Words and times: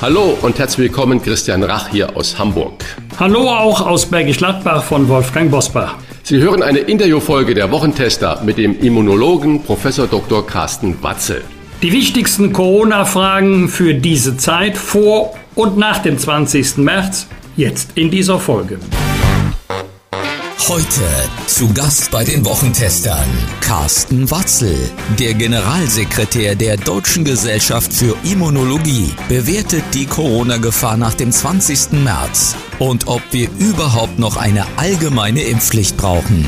Hallo 0.00 0.38
und 0.42 0.56
herzlich 0.60 0.90
willkommen, 0.90 1.20
Christian 1.20 1.64
Rach 1.64 1.88
hier 1.88 2.16
aus 2.16 2.38
Hamburg. 2.38 2.84
Hallo 3.18 3.50
auch 3.50 3.84
aus 3.84 4.06
Bergisch 4.06 4.38
Gladbach 4.38 4.84
von 4.84 5.08
Wolfgang 5.08 5.50
Bosbach. 5.50 5.96
Sie 6.22 6.38
hören 6.38 6.62
eine 6.62 6.78
Interviewfolge 6.78 7.52
der 7.52 7.72
Wochentester 7.72 8.40
mit 8.44 8.58
dem 8.58 8.78
Immunologen 8.78 9.64
Prof. 9.64 9.82
Dr. 10.08 10.46
Carsten 10.46 11.02
Watzel. 11.02 11.42
Die 11.82 11.90
wichtigsten 11.90 12.52
Corona-Fragen 12.52 13.68
für 13.68 13.92
diese 13.92 14.36
Zeit 14.36 14.78
vor 14.78 15.34
und 15.56 15.76
nach 15.78 15.98
dem 15.98 16.16
20. 16.16 16.76
März 16.76 17.26
jetzt 17.56 17.90
in 17.96 18.12
dieser 18.12 18.38
Folge. 18.38 18.78
Heute 20.66 21.02
zu 21.46 21.72
Gast 21.72 22.10
bei 22.10 22.24
den 22.24 22.44
Wochentestern 22.44 23.24
Carsten 23.60 24.30
Watzel, 24.30 24.76
der 25.18 25.32
Generalsekretär 25.32 26.56
der 26.56 26.76
Deutschen 26.76 27.24
Gesellschaft 27.24 27.90
für 27.90 28.14
Immunologie, 28.30 29.14
bewertet 29.30 29.84
die 29.94 30.04
Corona-Gefahr 30.04 30.98
nach 30.98 31.14
dem 31.14 31.32
20. 31.32 32.02
März 32.04 32.54
und 32.80 33.06
ob 33.06 33.22
wir 33.30 33.48
überhaupt 33.58 34.18
noch 34.18 34.36
eine 34.36 34.66
allgemeine 34.76 35.42
Impfpflicht 35.42 35.96
brauchen. 35.96 36.46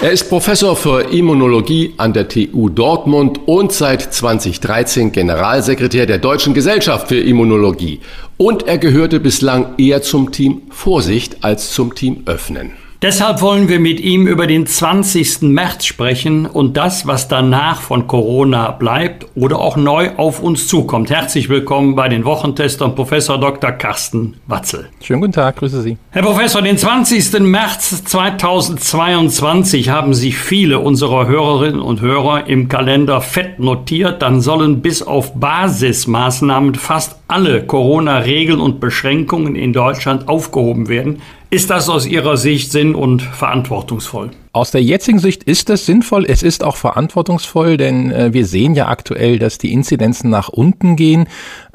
Er 0.00 0.10
ist 0.10 0.28
Professor 0.28 0.74
für 0.74 1.02
Immunologie 1.12 1.94
an 1.98 2.12
der 2.12 2.26
TU 2.26 2.68
Dortmund 2.68 3.40
und 3.46 3.70
seit 3.70 4.12
2013 4.12 5.12
Generalsekretär 5.12 6.06
der 6.06 6.18
Deutschen 6.18 6.54
Gesellschaft 6.54 7.08
für 7.08 7.20
Immunologie. 7.20 8.00
Und 8.38 8.66
er 8.66 8.78
gehörte 8.78 9.20
bislang 9.20 9.74
eher 9.76 10.02
zum 10.02 10.32
Team 10.32 10.62
Vorsicht 10.70 11.44
als 11.44 11.70
zum 11.72 11.94
Team 11.94 12.22
Öffnen. 12.24 12.72
Deshalb 13.02 13.40
wollen 13.40 13.70
wir 13.70 13.80
mit 13.80 13.98
ihm 13.98 14.26
über 14.26 14.46
den 14.46 14.66
20. 14.66 15.40
März 15.40 15.86
sprechen 15.86 16.44
und 16.44 16.76
das, 16.76 17.06
was 17.06 17.28
danach 17.28 17.80
von 17.80 18.06
Corona 18.06 18.72
bleibt 18.72 19.26
oder 19.34 19.58
auch 19.58 19.78
neu 19.78 20.10
auf 20.18 20.42
uns 20.42 20.68
zukommt. 20.68 21.08
Herzlich 21.08 21.48
willkommen 21.48 21.94
bei 21.96 22.10
den 22.10 22.26
Wochentestern 22.26 22.94
Professor 22.94 23.40
Dr. 23.40 23.72
Carsten 23.72 24.36
Watzel. 24.46 24.90
Schönen 25.02 25.22
guten 25.22 25.32
Tag, 25.32 25.56
grüße 25.56 25.80
Sie. 25.80 25.96
Herr 26.10 26.20
Professor, 26.20 26.60
den 26.60 26.76
20. 26.76 27.40
März 27.40 28.04
2022 28.04 29.88
haben 29.88 30.12
sich 30.12 30.36
viele 30.36 30.78
unserer 30.80 31.26
Hörerinnen 31.26 31.80
und 31.80 32.02
Hörer 32.02 32.48
im 32.48 32.68
Kalender 32.68 33.22
fett 33.22 33.60
notiert. 33.60 34.20
Dann 34.20 34.42
sollen 34.42 34.82
bis 34.82 35.02
auf 35.02 35.40
Basismaßnahmen 35.40 36.74
fast 36.74 37.16
alle 37.28 37.64
Corona-Regeln 37.64 38.60
und 38.60 38.78
Beschränkungen 38.78 39.56
in 39.56 39.72
Deutschland 39.72 40.28
aufgehoben 40.28 40.88
werden. 40.90 41.22
Ist 41.52 41.68
das 41.68 41.88
aus 41.88 42.06
Ihrer 42.06 42.36
Sicht 42.36 42.70
sinn- 42.70 42.94
und 42.94 43.22
verantwortungsvoll? 43.22 44.30
Aus 44.52 44.72
der 44.72 44.82
jetzigen 44.82 45.20
Sicht 45.20 45.44
ist 45.44 45.70
es 45.70 45.86
sinnvoll, 45.86 46.26
es 46.26 46.42
ist 46.42 46.64
auch 46.64 46.74
verantwortungsvoll, 46.74 47.76
denn 47.76 48.10
äh, 48.10 48.32
wir 48.32 48.44
sehen 48.44 48.74
ja 48.74 48.88
aktuell, 48.88 49.38
dass 49.38 49.58
die 49.58 49.72
Inzidenzen 49.72 50.28
nach 50.28 50.48
unten 50.48 50.96
gehen 50.96 51.28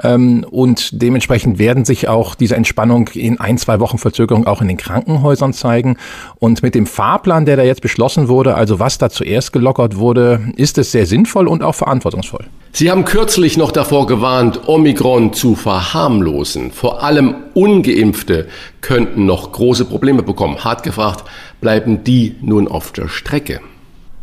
ähm, 0.04 0.46
und 0.52 1.02
dementsprechend 1.02 1.58
werden 1.58 1.86
sich 1.86 2.10
auch 2.10 2.36
diese 2.36 2.58
Entspannung 2.58 3.08
in 3.14 3.40
ein, 3.40 3.58
zwei 3.58 3.80
Wochen 3.80 3.98
Verzögerung 3.98 4.46
auch 4.46 4.62
in 4.62 4.68
den 4.68 4.76
Krankenhäusern 4.76 5.54
zeigen. 5.54 5.96
Und 6.38 6.64
mit 6.64 6.76
dem 6.76 6.86
Fahrplan, 6.86 7.46
der 7.46 7.56
da 7.56 7.64
jetzt 7.64 7.80
beschlossen 7.80 8.28
wurde, 8.28 8.56
also 8.56 8.78
was 8.78 8.98
da 8.98 9.10
zuerst 9.10 9.54
gelockert 9.54 9.96
wurde, 9.96 10.52
ist 10.58 10.78
es 10.78 10.92
sehr 10.92 11.06
sinnvoll 11.06 11.48
und 11.48 11.64
auch 11.64 11.76
verantwortungsvoll. 11.76 12.44
Sie 12.74 12.92
haben 12.92 13.06
kürzlich 13.06 13.56
noch 13.56 13.72
davor 13.72 14.06
gewarnt, 14.06 14.68
Omikron 14.68 15.32
zu 15.32 15.56
verharmlosen. 15.56 16.72
Vor 16.72 17.04
allem 17.04 17.36
ungeimpfte 17.54 18.50
könnten 18.82 19.26
noch 19.26 19.54
große 19.54 19.86
Probleme 19.86 20.24
bekommen. 20.24 20.62
Hart 20.66 20.84
gefragt, 20.84 21.24
bleiben 21.66 22.04
die 22.04 22.36
nun 22.42 22.68
auf 22.68 22.92
der 22.92 23.08
Strecke? 23.08 23.60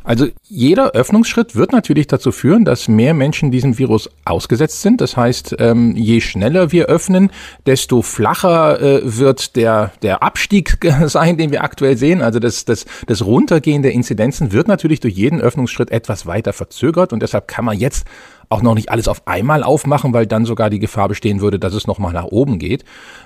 Also 0.05 0.29
jeder 0.45 0.93
Öffnungsschritt 0.93 1.57
wird 1.57 1.73
natürlich 1.73 2.07
dazu 2.07 2.31
führen, 2.31 2.65
dass 2.65 2.87
mehr 2.87 3.15
Menschen 3.15 3.51
diesem 3.51 3.79
Virus 3.79 4.09
ausgesetzt 4.25 4.83
sind. 4.83 5.01
Das 5.01 5.17
heißt, 5.17 5.57
ähm, 5.59 5.97
je 5.97 6.21
schneller 6.21 6.71
wir 6.71 6.87
öffnen, 6.87 7.31
desto 7.67 8.01
flacher 8.01 8.81
äh, 8.81 9.01
wird 9.03 9.57
der, 9.57 9.91
der 10.03 10.23
Abstieg 10.23 10.79
sein, 11.07 11.37
den 11.37 11.51
wir 11.51 11.65
aktuell 11.65 11.97
sehen. 11.97 12.23
Also 12.23 12.39
das, 12.39 12.65
das, 12.65 12.85
das 13.09 13.25
Runtergehen 13.25 13.83
der 13.83 13.91
Inzidenzen 13.91 14.53
wird 14.53 14.69
natürlich 14.69 15.01
durch 15.01 15.15
jeden 15.15 15.41
Öffnungsschritt 15.41 15.91
etwas 15.91 16.27
weiter 16.27 16.53
verzögert 16.53 17.13
und 17.13 17.25
deshalb 17.25 17.49
kann 17.49 17.65
man 17.65 17.77
jetzt 17.77 18.07
auch 18.49 18.63
noch 18.63 18.75
nicht 18.75 18.91
alles 18.91 19.09
auf 19.09 19.27
einmal 19.27 19.63
aufmachen, 19.63 20.13
weil 20.13 20.27
dann 20.27 20.45
sogar 20.45 20.71
die 20.71 20.79
Gefahr 20.79 21.09
bestehen 21.09 21.41
würde, 21.41 21.59
dass 21.59 21.75
es 21.75 21.87
nochmal 21.87 22.13
nach 22.13 22.25
oben 22.25 22.59
geht. 22.59 22.85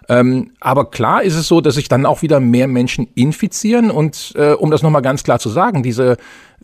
Ähm, 0.08 0.52
aber 0.60 0.90
klar 0.90 1.22
ist 1.22 1.34
es 1.34 1.48
so, 1.48 1.60
dass 1.60 1.74
sich 1.74 1.88
dann 1.88 2.06
auch 2.06 2.22
wieder 2.22 2.40
mehr 2.40 2.68
Menschen 2.68 3.08
infizieren. 3.14 3.90
Und 3.90 4.32
äh, 4.36 4.52
um 4.52 4.70
das 4.70 4.82
nochmal 4.82 5.02
ganz 5.02 5.24
klar 5.24 5.38
zu 5.38 5.48
sagen, 5.48 5.82
diese 5.82 6.16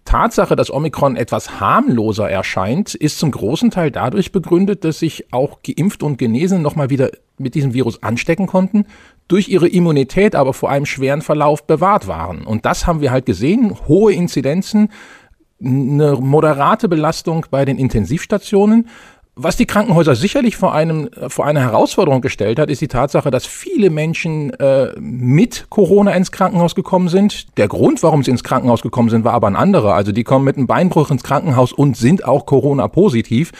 Tatsache, 0.04 0.56
dass 0.56 0.72
Omikron 0.72 1.16
etwas 1.16 1.60
harmloser 1.60 2.28
erscheint, 2.28 2.94
ist 2.94 3.18
zum 3.18 3.30
großen 3.30 3.70
Teil 3.70 3.90
dadurch 3.90 4.32
begründet, 4.32 4.84
dass 4.84 4.98
sich 4.98 5.32
auch 5.32 5.60
geimpft 5.62 6.02
und 6.02 6.18
Genesene 6.18 6.60
nochmal 6.60 6.90
wieder 6.90 7.10
mit 7.38 7.54
diesem 7.54 7.72
Virus 7.72 8.02
anstecken 8.02 8.46
konnten, 8.46 8.86
durch 9.28 9.48
ihre 9.48 9.68
Immunität 9.68 10.34
aber 10.34 10.52
vor 10.54 10.70
einem 10.70 10.86
schweren 10.86 11.22
Verlauf 11.22 11.66
bewahrt 11.66 12.06
waren. 12.06 12.44
Und 12.44 12.66
das 12.66 12.86
haben 12.86 13.00
wir 13.00 13.10
halt 13.10 13.26
gesehen, 13.26 13.76
hohe 13.88 14.12
Inzidenzen, 14.12 14.90
eine 15.64 16.16
moderate 16.20 16.88
Belastung 16.88 17.46
bei 17.50 17.64
den 17.64 17.78
Intensivstationen. 17.78 18.88
Was 19.34 19.56
die 19.56 19.64
Krankenhäuser 19.64 20.14
sicherlich 20.14 20.58
vor, 20.58 20.74
einem, 20.74 21.08
vor 21.28 21.46
eine 21.46 21.60
Herausforderung 21.60 22.20
gestellt 22.20 22.58
hat, 22.58 22.68
ist 22.68 22.82
die 22.82 22.88
Tatsache, 22.88 23.30
dass 23.30 23.46
viele 23.46 23.88
Menschen 23.88 24.50
äh, 24.54 24.92
mit 25.00 25.68
Corona 25.70 26.12
ins 26.12 26.32
Krankenhaus 26.32 26.74
gekommen 26.74 27.08
sind. 27.08 27.56
Der 27.56 27.66
Grund, 27.66 28.02
warum 28.02 28.22
sie 28.22 28.30
ins 28.30 28.44
Krankenhaus 28.44 28.82
gekommen 28.82 29.08
sind, 29.08 29.24
war 29.24 29.32
aber 29.32 29.46
ein 29.46 29.56
anderer. 29.56 29.94
Also 29.94 30.12
die 30.12 30.22
kommen 30.22 30.44
mit 30.44 30.58
einem 30.58 30.66
Beinbruch 30.66 31.10
ins 31.10 31.22
Krankenhaus 31.22 31.72
und 31.72 31.96
sind 31.96 32.26
auch 32.26 32.44
Corona-positiv. 32.44 33.52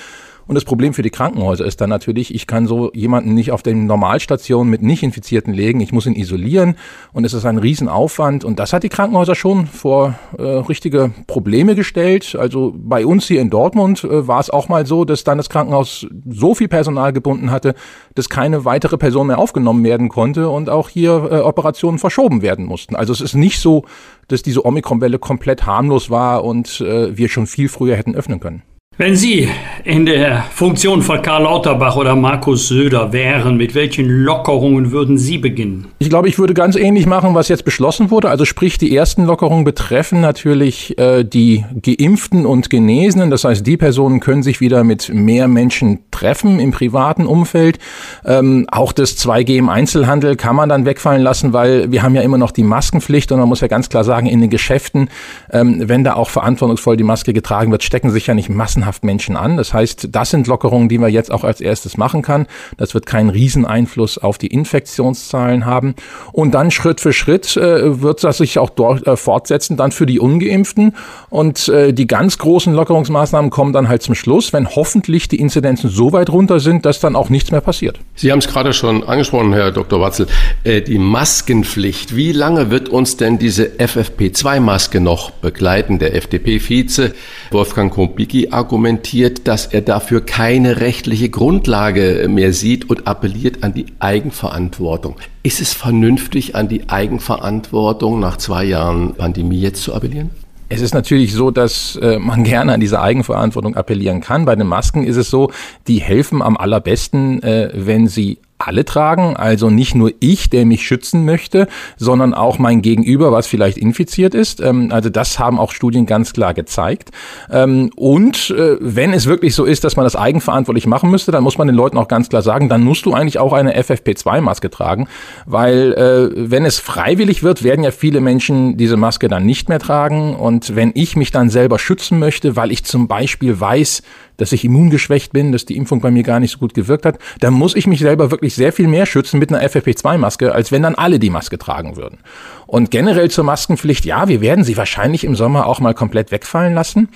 Und 0.46 0.54
das 0.54 0.64
Problem 0.64 0.94
für 0.94 1.02
die 1.02 1.10
Krankenhäuser 1.10 1.64
ist 1.64 1.80
dann 1.80 1.90
natürlich, 1.90 2.34
ich 2.34 2.46
kann 2.46 2.66
so 2.66 2.90
jemanden 2.92 3.34
nicht 3.34 3.52
auf 3.52 3.62
den 3.62 3.86
Normalstationen 3.86 4.70
mit 4.70 4.82
nicht 4.82 5.02
Infizierten 5.02 5.54
legen. 5.54 5.80
Ich 5.80 5.92
muss 5.92 6.06
ihn 6.06 6.14
isolieren 6.14 6.76
und 7.12 7.24
es 7.24 7.32
ist 7.32 7.44
ein 7.44 7.58
Riesenaufwand. 7.58 8.44
Und 8.44 8.58
das 8.58 8.72
hat 8.72 8.82
die 8.82 8.88
Krankenhäuser 8.88 9.34
schon 9.34 9.66
vor 9.66 10.14
äh, 10.38 10.42
richtige 10.42 11.12
Probleme 11.26 11.74
gestellt. 11.74 12.36
Also 12.38 12.74
bei 12.76 13.06
uns 13.06 13.26
hier 13.26 13.40
in 13.40 13.50
Dortmund 13.50 14.04
äh, 14.04 14.26
war 14.26 14.40
es 14.40 14.50
auch 14.50 14.68
mal 14.68 14.86
so, 14.86 15.04
dass 15.04 15.24
dann 15.24 15.38
das 15.38 15.48
Krankenhaus 15.48 16.06
so 16.28 16.54
viel 16.54 16.68
Personal 16.68 17.12
gebunden 17.12 17.50
hatte, 17.50 17.74
dass 18.14 18.28
keine 18.28 18.64
weitere 18.64 18.98
Person 18.98 19.28
mehr 19.28 19.38
aufgenommen 19.38 19.84
werden 19.84 20.08
konnte 20.08 20.48
und 20.48 20.68
auch 20.68 20.88
hier 20.88 21.28
äh, 21.30 21.38
Operationen 21.38 21.98
verschoben 21.98 22.42
werden 22.42 22.66
mussten. 22.66 22.96
Also 22.96 23.12
es 23.12 23.20
ist 23.20 23.34
nicht 23.34 23.60
so, 23.60 23.84
dass 24.28 24.42
diese 24.42 24.64
Omikron-Welle 24.64 25.18
komplett 25.18 25.66
harmlos 25.66 26.10
war 26.10 26.44
und 26.44 26.80
äh, 26.80 27.16
wir 27.16 27.28
schon 27.28 27.46
viel 27.46 27.68
früher 27.68 27.96
hätten 27.96 28.14
öffnen 28.14 28.40
können. 28.40 28.62
Wenn 29.02 29.16
Sie 29.16 29.48
in 29.84 30.06
der 30.06 30.44
Funktion 30.52 31.02
von 31.02 31.20
Karl 31.22 31.42
Lauterbach 31.42 31.96
oder 31.96 32.14
Markus 32.14 32.68
Söder 32.68 33.12
wären, 33.12 33.56
mit 33.56 33.74
welchen 33.74 34.08
Lockerungen 34.08 34.92
würden 34.92 35.18
Sie 35.18 35.38
beginnen? 35.38 35.88
Ich 35.98 36.08
glaube, 36.08 36.28
ich 36.28 36.38
würde 36.38 36.54
ganz 36.54 36.76
ähnlich 36.76 37.06
machen, 37.06 37.34
was 37.34 37.48
jetzt 37.48 37.64
beschlossen 37.64 38.12
wurde. 38.12 38.30
Also 38.30 38.44
sprich, 38.44 38.78
die 38.78 38.96
ersten 38.96 39.24
Lockerungen 39.24 39.64
betreffen 39.64 40.20
natürlich 40.20 40.96
äh, 40.98 41.24
die 41.24 41.64
Geimpften 41.82 42.46
und 42.46 42.70
Genesenen. 42.70 43.30
Das 43.30 43.42
heißt, 43.42 43.66
die 43.66 43.76
Personen 43.76 44.20
können 44.20 44.44
sich 44.44 44.60
wieder 44.60 44.84
mit 44.84 45.12
mehr 45.12 45.48
Menschen 45.48 45.98
treffen 46.12 46.60
im 46.60 46.70
privaten 46.70 47.26
Umfeld. 47.26 47.80
Ähm, 48.24 48.66
auch 48.70 48.92
das 48.92 49.18
2G 49.18 49.56
im 49.56 49.68
Einzelhandel 49.68 50.36
kann 50.36 50.54
man 50.54 50.68
dann 50.68 50.84
wegfallen 50.84 51.22
lassen, 51.22 51.52
weil 51.52 51.90
wir 51.90 52.04
haben 52.04 52.14
ja 52.14 52.22
immer 52.22 52.38
noch 52.38 52.52
die 52.52 52.62
Maskenpflicht 52.62 53.32
und 53.32 53.40
man 53.40 53.48
muss 53.48 53.62
ja 53.62 53.66
ganz 53.66 53.88
klar 53.88 54.04
sagen, 54.04 54.26
in 54.26 54.40
den 54.40 54.50
Geschäften, 54.50 55.08
ähm, 55.50 55.88
wenn 55.88 56.04
da 56.04 56.14
auch 56.14 56.30
verantwortungsvoll 56.30 56.96
die 56.96 57.02
Maske 57.02 57.32
getragen 57.32 57.72
wird, 57.72 57.82
stecken 57.82 58.10
sich 58.10 58.28
ja 58.28 58.34
nicht 58.34 58.48
Massen 58.48 58.86
massenhaft 58.92 59.04
Menschen 59.04 59.36
an. 59.36 59.56
Das 59.56 59.72
heißt, 59.72 60.08
das 60.12 60.30
sind 60.30 60.46
Lockerungen, 60.46 60.88
die 60.88 60.98
man 60.98 61.10
jetzt 61.10 61.30
auch 61.30 61.44
als 61.44 61.60
erstes 61.60 61.96
machen 61.96 62.22
kann. 62.22 62.46
Das 62.76 62.94
wird 62.94 63.06
keinen 63.06 63.30
Rieseneinfluss 63.30 64.18
auf 64.18 64.38
die 64.38 64.48
Infektionszahlen 64.48 65.64
haben. 65.64 65.94
Und 66.32 66.52
dann 66.52 66.70
Schritt 66.70 67.00
für 67.00 67.12
Schritt 67.12 67.56
äh, 67.56 68.02
wird 68.02 68.22
das 68.24 68.38
sich 68.38 68.58
auch 68.58 68.70
dort 68.70 69.06
äh, 69.06 69.16
fortsetzen, 69.16 69.76
dann 69.76 69.92
für 69.92 70.06
die 70.06 70.20
Ungeimpften. 70.20 70.94
Und 71.30 71.68
äh, 71.68 71.92
die 71.92 72.06
ganz 72.06 72.38
großen 72.38 72.74
Lockerungsmaßnahmen 72.74 73.50
kommen 73.50 73.72
dann 73.72 73.88
halt 73.88 74.02
zum 74.02 74.14
Schluss, 74.14 74.52
wenn 74.52 74.68
hoffentlich 74.68 75.28
die 75.28 75.40
Inzidenzen 75.40 75.90
so 75.90 76.12
weit 76.12 76.30
runter 76.30 76.60
sind, 76.60 76.84
dass 76.84 77.00
dann 77.00 77.16
auch 77.16 77.30
nichts 77.30 77.50
mehr 77.50 77.60
passiert. 77.60 77.98
Sie 78.14 78.30
haben 78.30 78.40
es 78.40 78.48
gerade 78.48 78.72
schon 78.72 79.04
angesprochen, 79.04 79.52
Herr 79.52 79.72
Dr. 79.72 80.00
Watzel, 80.00 80.26
äh, 80.64 80.82
die 80.82 80.98
Maskenpflicht. 80.98 82.14
Wie 82.14 82.32
lange 82.32 82.70
wird 82.70 82.88
uns 82.88 83.16
denn 83.16 83.38
diese 83.38 83.64
FFP2-Maske 83.78 85.00
noch 85.00 85.30
begleiten? 85.30 85.98
Der 85.98 86.14
FDP-Vize 86.14 87.14
Wolfgang 87.50 87.92
Kumbicki 87.92 88.48
argumentiert, 88.50 88.81
argumentiert, 88.82 89.46
dass 89.46 89.66
er 89.66 89.80
dafür 89.80 90.26
keine 90.26 90.80
rechtliche 90.80 91.28
Grundlage 91.28 92.26
mehr 92.28 92.52
sieht 92.52 92.90
und 92.90 93.06
appelliert 93.06 93.62
an 93.62 93.72
die 93.74 93.86
Eigenverantwortung. 94.00 95.14
Ist 95.44 95.60
es 95.60 95.72
vernünftig, 95.72 96.56
an 96.56 96.66
die 96.66 96.88
Eigenverantwortung 96.88 98.18
nach 98.18 98.38
zwei 98.38 98.64
Jahren 98.64 99.14
Pandemie 99.14 99.60
jetzt 99.60 99.84
zu 99.84 99.94
appellieren? 99.94 100.30
Es 100.68 100.80
ist 100.80 100.94
natürlich 100.94 101.32
so, 101.32 101.52
dass 101.52 101.94
äh, 102.02 102.18
man 102.18 102.42
gerne 102.42 102.72
an 102.72 102.80
diese 102.80 103.00
Eigenverantwortung 103.00 103.76
appellieren 103.76 104.20
kann. 104.20 104.46
Bei 104.46 104.56
den 104.56 104.66
Masken 104.66 105.04
ist 105.04 105.16
es 105.16 105.30
so, 105.30 105.52
die 105.86 106.00
helfen 106.00 106.42
am 106.42 106.56
allerbesten, 106.56 107.40
äh, 107.44 107.70
wenn 107.74 108.08
sie 108.08 108.38
alle 108.66 108.84
tragen, 108.84 109.36
also 109.36 109.70
nicht 109.70 109.94
nur 109.94 110.12
ich, 110.20 110.50
der 110.50 110.64
mich 110.66 110.86
schützen 110.86 111.24
möchte, 111.24 111.66
sondern 111.96 112.34
auch 112.34 112.58
mein 112.58 112.82
Gegenüber, 112.82 113.32
was 113.32 113.46
vielleicht 113.46 113.78
infiziert 113.78 114.34
ist. 114.34 114.60
Ähm, 114.60 114.90
also 114.92 115.10
das 115.10 115.38
haben 115.38 115.58
auch 115.58 115.72
Studien 115.72 116.06
ganz 116.06 116.32
klar 116.32 116.54
gezeigt. 116.54 117.10
Ähm, 117.50 117.90
und 117.96 118.50
äh, 118.50 118.76
wenn 118.80 119.12
es 119.12 119.26
wirklich 119.26 119.54
so 119.54 119.64
ist, 119.64 119.84
dass 119.84 119.96
man 119.96 120.04
das 120.04 120.16
eigenverantwortlich 120.16 120.86
machen 120.86 121.10
müsste, 121.10 121.32
dann 121.32 121.42
muss 121.42 121.58
man 121.58 121.66
den 121.66 121.76
Leuten 121.76 121.98
auch 121.98 122.08
ganz 122.08 122.28
klar 122.28 122.42
sagen, 122.42 122.68
dann 122.68 122.82
musst 122.82 123.06
du 123.06 123.12
eigentlich 123.12 123.38
auch 123.38 123.52
eine 123.52 123.76
FFP2-Maske 123.76 124.70
tragen, 124.70 125.08
weil 125.46 125.92
äh, 125.92 126.50
wenn 126.50 126.64
es 126.64 126.78
freiwillig 126.78 127.42
wird, 127.42 127.62
werden 127.62 127.84
ja 127.84 127.90
viele 127.90 128.20
Menschen 128.20 128.76
diese 128.76 128.96
Maske 128.96 129.28
dann 129.28 129.44
nicht 129.44 129.68
mehr 129.68 129.78
tragen. 129.78 130.34
Und 130.36 130.76
wenn 130.76 130.92
ich 130.94 131.16
mich 131.16 131.30
dann 131.30 131.50
selber 131.50 131.78
schützen 131.78 132.18
möchte, 132.18 132.56
weil 132.56 132.70
ich 132.70 132.84
zum 132.84 133.08
Beispiel 133.08 133.58
weiß, 133.58 134.02
dass 134.36 134.52
ich 134.52 134.64
immungeschwächt 134.64 135.32
bin, 135.32 135.52
dass 135.52 135.66
die 135.66 135.76
Impfung 135.76 136.00
bei 136.00 136.10
mir 136.10 136.22
gar 136.22 136.40
nicht 136.40 136.52
so 136.52 136.58
gut 136.58 136.74
gewirkt 136.74 137.06
hat, 137.06 137.18
dann 137.40 137.54
muss 137.54 137.76
ich 137.76 137.86
mich 137.86 138.00
selber 138.00 138.30
wirklich 138.30 138.51
sehr 138.54 138.72
viel 138.72 138.88
mehr 138.88 139.06
schützen 139.06 139.38
mit 139.38 139.52
einer 139.52 139.62
FFP2-Maske, 139.66 140.52
als 140.52 140.72
wenn 140.72 140.82
dann 140.82 140.94
alle 140.94 141.18
die 141.18 141.30
Maske 141.30 141.58
tragen 141.58 141.96
würden. 141.96 142.18
Und 142.66 142.90
generell 142.90 143.30
zur 143.30 143.44
Maskenpflicht, 143.44 144.04
ja, 144.04 144.28
wir 144.28 144.40
werden 144.40 144.64
sie 144.64 144.76
wahrscheinlich 144.76 145.24
im 145.24 145.34
Sommer 145.34 145.66
auch 145.66 145.80
mal 145.80 145.94
komplett 145.94 146.30
wegfallen 146.30 146.74
lassen. 146.74 147.08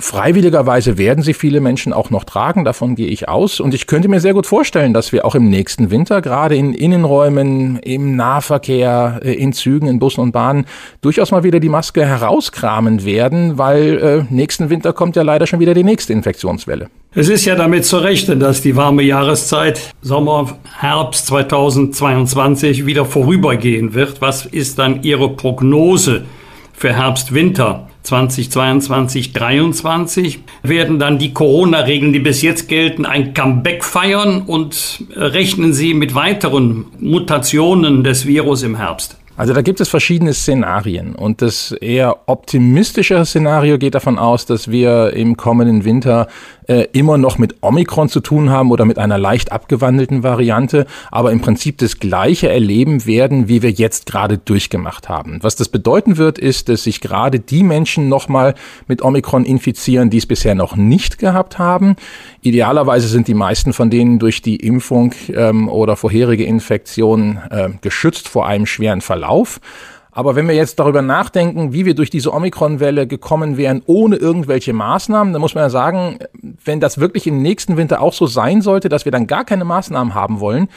Freiwilligerweise 0.00 0.96
werden 0.96 1.24
sie 1.24 1.34
viele 1.34 1.60
Menschen 1.60 1.92
auch 1.92 2.10
noch 2.10 2.22
tragen, 2.22 2.64
davon 2.64 2.94
gehe 2.94 3.08
ich 3.08 3.28
aus. 3.28 3.58
Und 3.58 3.74
ich 3.74 3.88
könnte 3.88 4.08
mir 4.08 4.20
sehr 4.20 4.32
gut 4.32 4.46
vorstellen, 4.46 4.94
dass 4.94 5.12
wir 5.12 5.24
auch 5.24 5.34
im 5.34 5.50
nächsten 5.50 5.90
Winter, 5.90 6.22
gerade 6.22 6.54
in 6.54 6.72
Innenräumen, 6.72 7.78
im 7.80 8.14
Nahverkehr, 8.14 9.20
äh, 9.24 9.32
in 9.32 9.52
Zügen, 9.52 9.88
in 9.88 9.98
Bussen 9.98 10.20
und 10.20 10.32
Bahnen, 10.32 10.66
durchaus 11.00 11.32
mal 11.32 11.42
wieder 11.42 11.58
die 11.58 11.68
Maske 11.68 12.06
herauskramen 12.06 13.04
werden, 13.04 13.58
weil 13.58 14.26
äh, 14.30 14.32
nächsten 14.32 14.70
Winter 14.70 14.92
kommt 14.92 15.16
ja 15.16 15.22
leider 15.22 15.48
schon 15.48 15.58
wieder 15.58 15.74
die 15.74 15.84
nächste 15.84 16.12
Infektionswelle. 16.12 16.88
Es 17.14 17.28
ist 17.28 17.44
ja 17.44 17.56
damit 17.56 17.84
zu 17.84 17.98
rechnen, 17.98 18.38
dass 18.38 18.62
die 18.62 18.76
warme 18.76 19.02
Jahreszeit 19.02 19.94
Sommer, 20.02 20.58
Herbst 20.78 21.26
2022 21.26 22.86
wieder 22.86 23.04
vorübergehen 23.04 23.94
wird. 23.94 24.20
Was 24.20 24.46
ist 24.46 24.78
dann 24.78 25.02
Ihre 25.02 25.30
Prognose 25.30 26.24
für 26.72 26.92
Herbst, 26.92 27.34
Winter? 27.34 27.88
2022, 28.02 29.32
2023 29.34 30.38
werden 30.62 30.98
dann 30.98 31.18
die 31.18 31.34
Corona-Regeln, 31.34 32.12
die 32.12 32.20
bis 32.20 32.40
jetzt 32.42 32.68
gelten, 32.68 33.04
ein 33.04 33.34
Comeback 33.34 33.84
feiern 33.84 34.42
und 34.42 35.04
rechnen 35.14 35.72
Sie 35.74 35.92
mit 35.92 36.14
weiteren 36.14 36.86
Mutationen 37.00 38.04
des 38.04 38.26
Virus 38.26 38.62
im 38.62 38.76
Herbst? 38.76 39.17
Also 39.38 39.52
da 39.52 39.62
gibt 39.62 39.80
es 39.80 39.88
verschiedene 39.88 40.34
Szenarien 40.34 41.14
und 41.14 41.42
das 41.42 41.70
eher 41.70 42.16
optimistische 42.26 43.24
Szenario 43.24 43.78
geht 43.78 43.94
davon 43.94 44.18
aus, 44.18 44.46
dass 44.46 44.68
wir 44.68 45.12
im 45.12 45.36
kommenden 45.36 45.84
Winter 45.84 46.26
äh, 46.66 46.88
immer 46.92 47.18
noch 47.18 47.38
mit 47.38 47.54
Omikron 47.60 48.08
zu 48.08 48.18
tun 48.18 48.50
haben 48.50 48.72
oder 48.72 48.84
mit 48.84 48.98
einer 48.98 49.16
leicht 49.16 49.52
abgewandelten 49.52 50.24
Variante, 50.24 50.86
aber 51.12 51.30
im 51.30 51.40
Prinzip 51.40 51.78
das 51.78 52.00
gleiche 52.00 52.48
erleben 52.48 53.06
werden, 53.06 53.46
wie 53.46 53.62
wir 53.62 53.70
jetzt 53.70 54.06
gerade 54.06 54.38
durchgemacht 54.38 55.08
haben. 55.08 55.38
Was 55.42 55.54
das 55.54 55.68
bedeuten 55.68 56.16
wird, 56.16 56.40
ist, 56.40 56.68
dass 56.68 56.82
sich 56.82 57.00
gerade 57.00 57.38
die 57.38 57.62
Menschen 57.62 58.08
nochmal 58.08 58.56
mit 58.88 59.02
Omikron 59.02 59.44
infizieren, 59.44 60.10
die 60.10 60.18
es 60.18 60.26
bisher 60.26 60.56
noch 60.56 60.74
nicht 60.74 61.18
gehabt 61.18 61.60
haben. 61.60 61.94
Idealerweise 62.48 63.08
sind 63.08 63.28
die 63.28 63.34
meisten 63.34 63.72
von 63.72 63.90
denen 63.90 64.18
durch 64.18 64.42
die 64.42 64.56
Impfung 64.56 65.14
ähm, 65.34 65.68
oder 65.68 65.96
vorherige 65.96 66.44
Infektion 66.44 67.38
äh, 67.50 67.70
geschützt 67.80 68.28
vor 68.28 68.46
einem 68.46 68.66
schweren 68.66 69.00
Verlauf 69.00 69.48
auf. 69.48 69.60
Aber 70.10 70.34
wenn 70.34 70.48
wir 70.48 70.54
jetzt 70.56 70.80
darüber 70.80 71.00
nachdenken, 71.00 71.72
wie 71.72 71.84
wir 71.84 71.94
durch 71.94 72.10
diese 72.10 72.34
Omikron-Welle 72.34 73.06
gekommen 73.06 73.56
wären, 73.56 73.82
ohne 73.86 74.16
irgendwelche 74.16 74.72
Maßnahmen, 74.72 75.32
dann 75.32 75.40
muss 75.40 75.54
man 75.54 75.62
ja 75.62 75.70
sagen, 75.70 76.18
wenn 76.64 76.80
das 76.80 76.98
wirklich 76.98 77.28
im 77.28 77.40
nächsten 77.40 77.76
Winter 77.76 78.00
auch 78.00 78.12
so 78.12 78.26
sein 78.26 78.60
sollte, 78.60 78.88
dass 78.88 79.04
wir 79.04 79.12
dann 79.12 79.28
gar 79.28 79.44
keine 79.44 79.64
Maßnahmen 79.64 80.14
haben 80.14 80.40
wollen, 80.40 80.68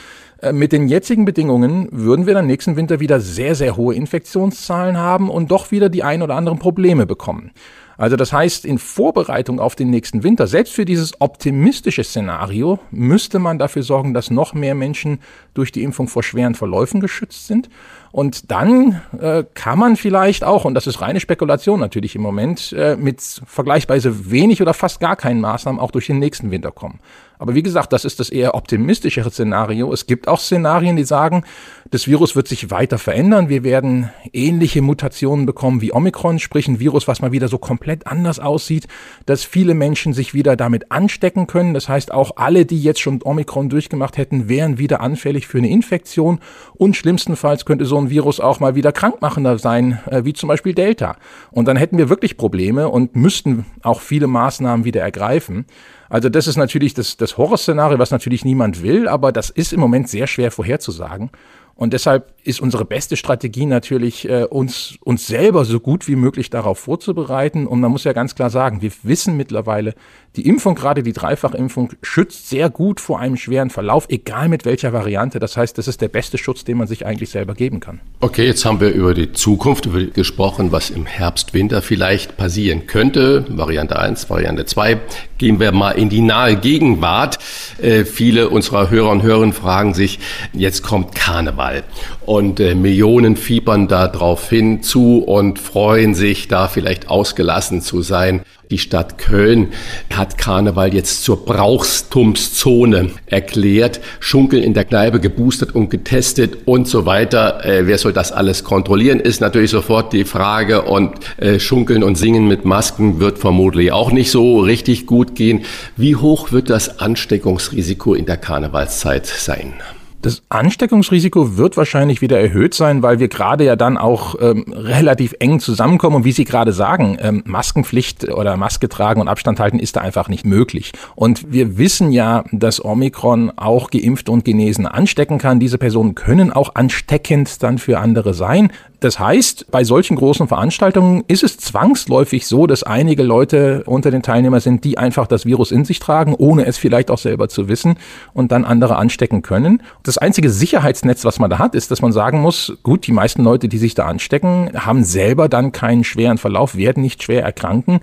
äh, 0.41 0.53
mit 0.53 0.71
den 0.71 0.87
jetzigen 0.87 1.25
Bedingungen 1.25 1.87
würden 1.91 2.27
wir 2.27 2.35
dann 2.35 2.45
nächsten 2.45 2.75
Winter 2.75 2.99
wieder 2.99 3.19
sehr, 3.19 3.55
sehr 3.55 3.77
hohe 3.77 3.95
Infektionszahlen 3.95 4.97
haben 4.97 5.27
und 5.27 5.49
doch 5.49 5.71
wieder 5.71 5.89
die 5.89 6.03
ein 6.03 6.21
oder 6.21 6.35
anderen 6.35 6.59
Probleme 6.59 7.07
bekommen. 7.07 7.51
Also 8.01 8.15
das 8.15 8.33
heißt, 8.33 8.65
in 8.65 8.79
Vorbereitung 8.79 9.59
auf 9.59 9.75
den 9.75 9.91
nächsten 9.91 10.23
Winter, 10.23 10.47
selbst 10.47 10.73
für 10.73 10.85
dieses 10.85 11.21
optimistische 11.21 12.03
Szenario, 12.03 12.79
müsste 12.89 13.37
man 13.37 13.59
dafür 13.59 13.83
sorgen, 13.83 14.15
dass 14.15 14.31
noch 14.31 14.55
mehr 14.55 14.73
Menschen 14.73 15.19
durch 15.53 15.71
die 15.71 15.83
Impfung 15.83 16.07
vor 16.07 16.23
schweren 16.23 16.55
Verläufen 16.55 16.99
geschützt 16.99 17.45
sind. 17.45 17.69
Und 18.11 18.49
dann 18.49 19.03
äh, 19.19 19.43
kann 19.53 19.77
man 19.77 19.97
vielleicht 19.97 20.43
auch, 20.43 20.65
und 20.65 20.73
das 20.73 20.87
ist 20.87 20.99
reine 20.99 21.19
Spekulation 21.19 21.79
natürlich 21.79 22.15
im 22.15 22.23
Moment, 22.23 22.73
äh, 22.73 22.95
mit 22.95 23.21
vergleichsweise 23.21 24.31
wenig 24.31 24.63
oder 24.63 24.73
fast 24.73 24.99
gar 24.99 25.15
keinen 25.15 25.39
Maßnahmen 25.39 25.79
auch 25.79 25.91
durch 25.91 26.07
den 26.07 26.17
nächsten 26.17 26.49
Winter 26.49 26.71
kommen. 26.71 27.01
Aber 27.41 27.55
wie 27.55 27.63
gesagt, 27.63 27.91
das 27.91 28.05
ist 28.05 28.19
das 28.19 28.29
eher 28.29 28.53
optimistischere 28.53 29.31
Szenario. 29.31 29.91
Es 29.91 30.05
gibt 30.05 30.27
auch 30.27 30.39
Szenarien, 30.39 30.95
die 30.95 31.03
sagen, 31.03 31.43
das 31.89 32.05
Virus 32.05 32.35
wird 32.35 32.47
sich 32.47 32.69
weiter 32.69 32.99
verändern. 32.99 33.49
Wir 33.49 33.63
werden 33.63 34.11
ähnliche 34.31 34.83
Mutationen 34.83 35.47
bekommen 35.47 35.81
wie 35.81 35.91
Omikron, 35.91 36.37
sprich 36.37 36.67
ein 36.67 36.79
Virus, 36.79 37.07
was 37.07 37.19
mal 37.19 37.31
wieder 37.31 37.47
so 37.47 37.57
komplett 37.57 38.05
anders 38.05 38.37
aussieht, 38.37 38.87
dass 39.25 39.43
viele 39.43 39.73
Menschen 39.73 40.13
sich 40.13 40.35
wieder 40.35 40.55
damit 40.55 40.91
anstecken 40.91 41.47
können. 41.47 41.73
Das 41.73 41.89
heißt, 41.89 42.13
auch 42.13 42.33
alle, 42.35 42.67
die 42.67 42.79
jetzt 42.79 43.01
schon 43.01 43.21
Omikron 43.23 43.69
durchgemacht 43.69 44.19
hätten, 44.19 44.47
wären 44.47 44.77
wieder 44.77 45.01
anfällig 45.01 45.47
für 45.47 45.57
eine 45.57 45.69
Infektion. 45.71 46.41
Und 46.75 46.95
schlimmstenfalls 46.95 47.65
könnte 47.65 47.85
so 47.85 47.97
ein 47.97 48.11
Virus 48.11 48.39
auch 48.39 48.59
mal 48.59 48.75
wieder 48.75 48.91
krankmachender 48.91 49.57
sein, 49.57 49.99
äh, 50.11 50.25
wie 50.25 50.33
zum 50.33 50.47
Beispiel 50.47 50.75
Delta. 50.75 51.17
Und 51.49 51.67
dann 51.67 51.75
hätten 51.75 51.97
wir 51.97 52.07
wirklich 52.07 52.37
Probleme 52.37 52.87
und 52.87 53.15
müssten 53.15 53.65
auch 53.81 53.99
viele 53.99 54.27
Maßnahmen 54.27 54.85
wieder 54.85 55.01
ergreifen. 55.01 55.65
Also 56.11 56.27
das 56.27 56.45
ist 56.45 56.57
natürlich 56.57 56.93
das, 56.93 57.15
das 57.15 57.37
Horrorszenario, 57.37 57.97
was 57.97 58.11
natürlich 58.11 58.43
niemand 58.43 58.83
will, 58.83 59.07
aber 59.07 59.31
das 59.31 59.49
ist 59.49 59.71
im 59.71 59.79
Moment 59.79 60.09
sehr 60.09 60.27
schwer 60.27 60.51
vorherzusagen. 60.51 61.29
Und 61.73 61.93
deshalb 61.93 62.33
ist 62.43 62.59
unsere 62.59 62.83
beste 62.83 63.15
Strategie 63.15 63.65
natürlich, 63.65 64.27
äh, 64.27 64.43
uns, 64.43 64.97
uns 65.05 65.25
selber 65.25 65.63
so 65.63 65.79
gut 65.79 66.09
wie 66.09 66.17
möglich 66.17 66.49
darauf 66.49 66.79
vorzubereiten. 66.79 67.65
Und 67.65 67.79
man 67.79 67.91
muss 67.91 68.03
ja 68.03 68.11
ganz 68.11 68.35
klar 68.35 68.49
sagen, 68.49 68.81
wir 68.81 68.91
wissen 69.03 69.37
mittlerweile, 69.37 69.95
die 70.37 70.47
Impfung, 70.47 70.75
gerade 70.75 71.03
die 71.03 71.11
Dreifachimpfung, 71.11 71.91
schützt 72.01 72.47
sehr 72.47 72.69
gut 72.69 73.01
vor 73.01 73.19
einem 73.19 73.35
schweren 73.35 73.69
Verlauf, 73.69 74.05
egal 74.07 74.47
mit 74.47 74.63
welcher 74.63 74.93
Variante. 74.93 75.39
Das 75.39 75.57
heißt, 75.57 75.77
das 75.77 75.89
ist 75.89 75.99
der 75.99 76.07
beste 76.07 76.37
Schutz, 76.37 76.63
den 76.63 76.77
man 76.77 76.87
sich 76.87 77.05
eigentlich 77.05 77.29
selber 77.29 77.53
geben 77.53 77.81
kann. 77.81 77.99
Okay, 78.21 78.45
jetzt 78.45 78.63
haben 78.63 78.79
wir 78.79 78.91
über 78.91 79.13
die 79.13 79.33
Zukunft 79.33 79.89
gesprochen, 80.13 80.71
was 80.71 80.89
im 80.89 81.05
Herbst, 81.05 81.53
Winter 81.53 81.81
vielleicht 81.81 82.37
passieren 82.37 82.87
könnte. 82.87 83.45
Variante 83.49 83.99
1, 83.99 84.29
Variante 84.29 84.65
2. 84.65 85.01
Gehen 85.37 85.59
wir 85.59 85.73
mal 85.73 85.91
in 85.91 86.07
die 86.07 86.21
nahe 86.21 86.55
Gegenwart. 86.55 87.37
Äh, 87.81 88.05
viele 88.05 88.49
unserer 88.49 88.89
Hörer 88.89 89.09
und 89.09 89.23
Hörerinnen 89.23 89.53
fragen 89.53 89.93
sich, 89.93 90.19
jetzt 90.53 90.81
kommt 90.81 91.13
Karneval 91.13 91.83
und 92.25 92.61
äh, 92.61 92.73
Millionen 92.73 93.35
fiebern 93.35 93.89
da 93.89 94.07
drauf 94.07 94.47
hin 94.47 94.81
zu 94.81 95.17
und 95.17 95.59
freuen 95.59 96.15
sich, 96.15 96.47
da 96.47 96.69
vielleicht 96.69 97.09
ausgelassen 97.09 97.81
zu 97.81 98.01
sein. 98.01 98.43
Die 98.71 98.77
Stadt 98.77 99.17
Köln 99.17 99.67
hat 100.13 100.37
Karneval 100.37 100.93
jetzt 100.93 101.25
zur 101.25 101.43
Brauchstumszone 101.45 103.11
erklärt. 103.25 103.99
Schunkeln 104.21 104.63
in 104.63 104.73
der 104.73 104.85
Kneipe 104.85 105.19
geboostert 105.19 105.75
und 105.75 105.89
getestet 105.89 106.59
und 106.65 106.87
so 106.87 107.05
weiter. 107.05 107.65
Äh, 107.65 107.85
wer 107.85 107.97
soll 107.97 108.13
das 108.13 108.31
alles 108.31 108.63
kontrollieren, 108.63 109.19
ist 109.19 109.41
natürlich 109.41 109.71
sofort 109.71 110.13
die 110.13 110.23
Frage. 110.23 110.83
Und 110.83 111.15
äh, 111.35 111.59
Schunkeln 111.59 112.01
und 112.01 112.15
Singen 112.15 112.47
mit 112.47 112.63
Masken 112.63 113.19
wird 113.19 113.39
vermutlich 113.39 113.91
auch 113.91 114.13
nicht 114.13 114.31
so 114.31 114.61
richtig 114.61 115.05
gut 115.05 115.35
gehen. 115.35 115.65
Wie 115.97 116.15
hoch 116.15 116.53
wird 116.53 116.69
das 116.69 116.99
Ansteckungsrisiko 116.99 118.13
in 118.13 118.25
der 118.25 118.37
Karnevalszeit 118.37 119.25
sein? 119.25 119.73
Das 120.21 120.43
Ansteckungsrisiko 120.49 121.57
wird 121.57 121.77
wahrscheinlich 121.77 122.21
wieder 122.21 122.39
erhöht 122.39 122.75
sein, 122.75 123.01
weil 123.01 123.19
wir 123.19 123.27
gerade 123.27 123.63
ja 123.63 123.75
dann 123.75 123.97
auch 123.97 124.35
ähm, 124.39 124.65
relativ 124.71 125.33
eng 125.39 125.59
zusammenkommen. 125.59 126.17
Und 126.17 126.25
wie 126.25 126.31
Sie 126.31 126.43
gerade 126.43 126.73
sagen, 126.73 127.17
ähm, 127.19 127.41
Maskenpflicht 127.45 128.29
oder 128.29 128.55
Maske 128.55 128.87
tragen 128.87 129.19
und 129.19 129.27
Abstand 129.27 129.59
halten 129.59 129.79
ist 129.79 129.95
da 129.95 130.01
einfach 130.01 130.29
nicht 130.29 130.45
möglich. 130.45 130.91
Und 131.15 131.51
wir 131.51 131.79
wissen 131.79 132.11
ja, 132.11 132.43
dass 132.51 132.83
Omikron 132.83 133.51
auch 133.55 133.89
geimpft 133.89 134.29
und 134.29 134.45
genesen 134.45 134.85
anstecken 134.85 135.39
kann. 135.39 135.59
Diese 135.59 135.79
Personen 135.79 136.13
können 136.13 136.51
auch 136.51 136.75
ansteckend 136.75 137.63
dann 137.63 137.79
für 137.79 137.99
andere 137.99 138.35
sein. 138.35 138.71
Das 139.01 139.17
heißt, 139.17 139.71
bei 139.71 139.83
solchen 139.83 140.15
großen 140.15 140.47
Veranstaltungen 140.47 141.23
ist 141.27 141.43
es 141.43 141.57
zwangsläufig 141.57 142.45
so, 142.45 142.67
dass 142.67 142.83
einige 142.83 143.23
Leute 143.23 143.83
unter 143.87 144.11
den 144.11 144.21
Teilnehmern 144.21 144.59
sind, 144.59 144.83
die 144.83 144.99
einfach 144.99 145.25
das 145.25 145.43
Virus 145.43 145.71
in 145.71 145.85
sich 145.85 145.97
tragen, 145.97 146.35
ohne 146.35 146.67
es 146.67 146.77
vielleicht 146.77 147.09
auch 147.09 147.17
selber 147.17 147.49
zu 147.49 147.67
wissen 147.67 147.95
und 148.33 148.51
dann 148.51 148.63
andere 148.63 148.97
anstecken 148.97 149.41
können. 149.41 149.81
Das 150.03 150.19
einzige 150.19 150.51
Sicherheitsnetz, 150.51 151.25
was 151.25 151.39
man 151.39 151.49
da 151.49 151.57
hat, 151.57 151.73
ist, 151.73 151.89
dass 151.89 152.03
man 152.03 152.11
sagen 152.11 152.41
muss, 152.41 152.77
gut, 152.83 153.07
die 153.07 153.11
meisten 153.11 153.43
Leute, 153.43 153.67
die 153.67 153.79
sich 153.79 153.95
da 153.95 154.05
anstecken, 154.05 154.69
haben 154.75 155.03
selber 155.03 155.49
dann 155.49 155.71
keinen 155.71 156.03
schweren 156.03 156.37
Verlauf, 156.37 156.75
werden 156.75 157.01
nicht 157.01 157.23
schwer 157.23 157.43
erkranken. 157.43 158.01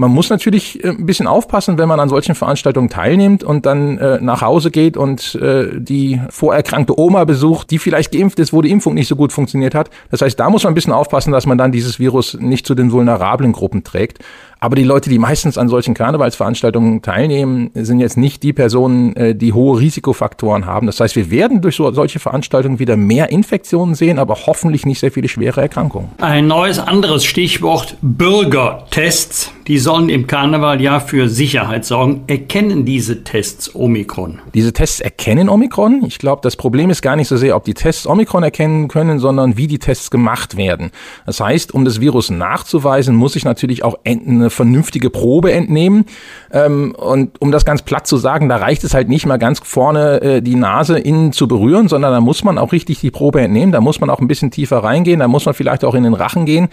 Man 0.00 0.12
muss 0.12 0.30
natürlich 0.30 0.84
äh, 0.84 0.90
ein 0.90 1.06
bisschen 1.06 1.26
aufpassen, 1.26 1.76
wenn 1.76 1.88
man 1.88 1.98
an 1.98 2.08
solchen 2.08 2.36
Veranstaltungen 2.36 2.88
teilnimmt 2.88 3.42
und 3.42 3.66
dann 3.66 3.98
äh, 3.98 4.20
nach 4.20 4.42
Hause 4.42 4.70
geht 4.70 4.96
und 4.96 5.34
äh, 5.34 5.70
die 5.74 6.20
vorerkrankte 6.30 6.96
Oma 6.96 7.24
besucht, 7.24 7.72
die 7.72 7.80
vielleicht 7.80 8.12
geimpft 8.12 8.38
ist, 8.38 8.52
wo 8.52 8.62
die 8.62 8.70
Impfung 8.70 8.94
nicht 8.94 9.08
so 9.08 9.16
gut 9.16 9.32
funktioniert 9.32 9.74
hat. 9.74 9.90
Das 10.12 10.22
heißt, 10.22 10.38
da 10.38 10.50
muss 10.50 10.62
man 10.62 10.70
ein 10.70 10.76
bisschen 10.76 10.92
aufpassen, 10.92 11.32
dass 11.32 11.46
man 11.46 11.58
dann 11.58 11.72
dieses 11.72 11.98
Virus 11.98 12.34
nicht 12.34 12.64
zu 12.64 12.76
den 12.76 12.92
vulnerablen 12.92 13.50
Gruppen 13.50 13.82
trägt. 13.82 14.20
Aber 14.60 14.74
die 14.74 14.82
Leute, 14.82 15.08
die 15.08 15.18
meistens 15.18 15.56
an 15.56 15.68
solchen 15.68 15.94
Karnevalsveranstaltungen 15.94 17.02
teilnehmen, 17.02 17.70
sind 17.74 18.00
jetzt 18.00 18.16
nicht 18.16 18.42
die 18.42 18.52
Personen, 18.52 19.14
äh, 19.14 19.34
die 19.34 19.52
hohe 19.52 19.78
Risikofaktoren 19.78 20.66
haben. 20.66 20.86
Das 20.86 20.98
heißt, 20.98 21.14
wir 21.14 21.30
werden 21.30 21.60
durch 21.60 21.76
so, 21.76 21.90
solche 21.92 22.18
Veranstaltungen 22.18 22.78
wieder 22.78 22.96
mehr 22.96 23.30
Infektionen 23.30 23.94
sehen, 23.94 24.18
aber 24.18 24.36
hoffentlich 24.46 24.84
nicht 24.84 24.98
sehr 24.98 25.12
viele 25.12 25.28
schwere 25.28 25.60
Erkrankungen. 25.60 26.08
Ein 26.18 26.48
neues 26.48 26.78
anderes 26.78 27.24
Stichwort 27.24 27.96
Bürgertests. 28.00 29.52
Die 29.68 29.78
sollen 29.78 30.08
im 30.08 30.26
Karneval 30.26 30.80
ja 30.80 30.98
für 30.98 31.28
Sicherheit 31.28 31.84
sorgen. 31.84 32.22
Erkennen 32.26 32.86
diese 32.86 33.22
Tests 33.22 33.74
Omikron? 33.74 34.38
Diese 34.54 34.72
Tests 34.72 34.98
erkennen 34.98 35.50
Omikron. 35.50 36.04
Ich 36.06 36.18
glaube, 36.18 36.40
das 36.42 36.56
Problem 36.56 36.88
ist 36.88 37.02
gar 37.02 37.16
nicht 37.16 37.28
so 37.28 37.36
sehr, 37.36 37.54
ob 37.54 37.64
die 37.64 37.74
Tests 37.74 38.06
Omikron 38.06 38.42
erkennen 38.42 38.88
können, 38.88 39.18
sondern 39.18 39.58
wie 39.58 39.66
die 39.66 39.78
Tests 39.78 40.10
gemacht 40.10 40.56
werden. 40.56 40.90
Das 41.26 41.40
heißt, 41.40 41.74
um 41.74 41.84
das 41.84 42.00
Virus 42.00 42.30
nachzuweisen, 42.30 43.14
muss 43.14 43.36
ich 43.36 43.44
natürlich 43.44 43.84
auch 43.84 43.98
eine 44.06 44.47
vernünftige 44.50 45.10
Probe 45.10 45.52
entnehmen. 45.52 46.04
Ähm, 46.52 46.94
und 46.96 47.40
um 47.40 47.52
das 47.52 47.64
ganz 47.64 47.82
platt 47.82 48.06
zu 48.06 48.16
sagen, 48.16 48.48
da 48.48 48.56
reicht 48.56 48.84
es 48.84 48.94
halt 48.94 49.08
nicht 49.08 49.26
mal 49.26 49.38
ganz 49.38 49.60
vorne 49.62 50.20
äh, 50.20 50.42
die 50.42 50.54
Nase 50.54 50.98
innen 50.98 51.32
zu 51.32 51.48
berühren, 51.48 51.88
sondern 51.88 52.12
da 52.12 52.20
muss 52.20 52.44
man 52.44 52.58
auch 52.58 52.72
richtig 52.72 53.00
die 53.00 53.10
Probe 53.10 53.40
entnehmen. 53.40 53.72
Da 53.72 53.80
muss 53.80 54.00
man 54.00 54.10
auch 54.10 54.20
ein 54.20 54.28
bisschen 54.28 54.50
tiefer 54.50 54.78
reingehen. 54.78 55.20
Da 55.20 55.28
muss 55.28 55.46
man 55.46 55.54
vielleicht 55.54 55.84
auch 55.84 55.94
in 55.94 56.04
den 56.04 56.14
Rachen 56.14 56.46
gehen. 56.46 56.68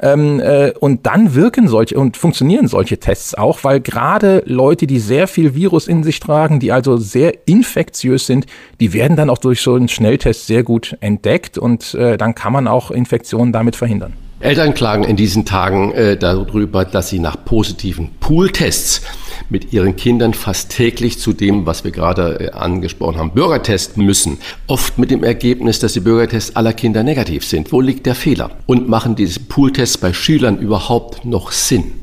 Ähm, 0.00 0.40
äh, 0.40 0.72
und 0.78 1.06
dann 1.06 1.34
wirken 1.34 1.68
solche 1.68 1.98
und 1.98 2.16
funktionieren 2.16 2.68
solche 2.68 2.98
Tests 2.98 3.34
auch, 3.34 3.64
weil 3.64 3.80
gerade 3.80 4.42
Leute, 4.46 4.86
die 4.86 4.98
sehr 4.98 5.26
viel 5.26 5.54
Virus 5.54 5.88
in 5.88 6.02
sich 6.02 6.20
tragen, 6.20 6.60
die 6.60 6.72
also 6.72 6.96
sehr 6.96 7.46
infektiös 7.46 8.26
sind, 8.26 8.46
die 8.80 8.92
werden 8.92 9.16
dann 9.16 9.30
auch 9.30 9.38
durch 9.38 9.60
so 9.60 9.74
einen 9.74 9.88
Schnelltest 9.88 10.46
sehr 10.46 10.62
gut 10.62 10.96
entdeckt 11.00 11.58
und 11.58 11.94
äh, 11.94 12.16
dann 12.16 12.34
kann 12.34 12.52
man 12.52 12.68
auch 12.68 12.90
Infektionen 12.90 13.52
damit 13.52 13.76
verhindern. 13.76 14.27
Eltern 14.40 14.72
klagen 14.72 15.02
in 15.02 15.16
diesen 15.16 15.44
Tagen 15.44 15.90
äh, 15.92 16.16
darüber, 16.16 16.84
dass 16.84 17.08
sie 17.08 17.18
nach 17.18 17.44
positiven 17.44 18.10
Pooltests 18.20 19.02
mit 19.50 19.72
ihren 19.72 19.96
Kindern 19.96 20.32
fast 20.32 20.70
täglich 20.70 21.18
zu 21.18 21.32
dem, 21.32 21.66
was 21.66 21.82
wir 21.82 21.90
gerade 21.90 22.38
äh, 22.38 22.50
angesprochen 22.50 23.18
haben, 23.18 23.32
Bürgertest 23.32 23.96
müssen. 23.96 24.38
Oft 24.68 24.96
mit 24.96 25.10
dem 25.10 25.24
Ergebnis, 25.24 25.80
dass 25.80 25.94
die 25.94 26.00
Bürgertests 26.00 26.54
aller 26.54 26.72
Kinder 26.72 27.02
negativ 27.02 27.44
sind. 27.44 27.72
Wo 27.72 27.80
liegt 27.80 28.06
der 28.06 28.14
Fehler? 28.14 28.50
Und 28.66 28.88
machen 28.88 29.16
diese 29.16 29.40
Pooltests 29.40 29.98
bei 29.98 30.12
Schülern 30.12 30.58
überhaupt 30.58 31.24
noch 31.24 31.50
Sinn? 31.50 31.94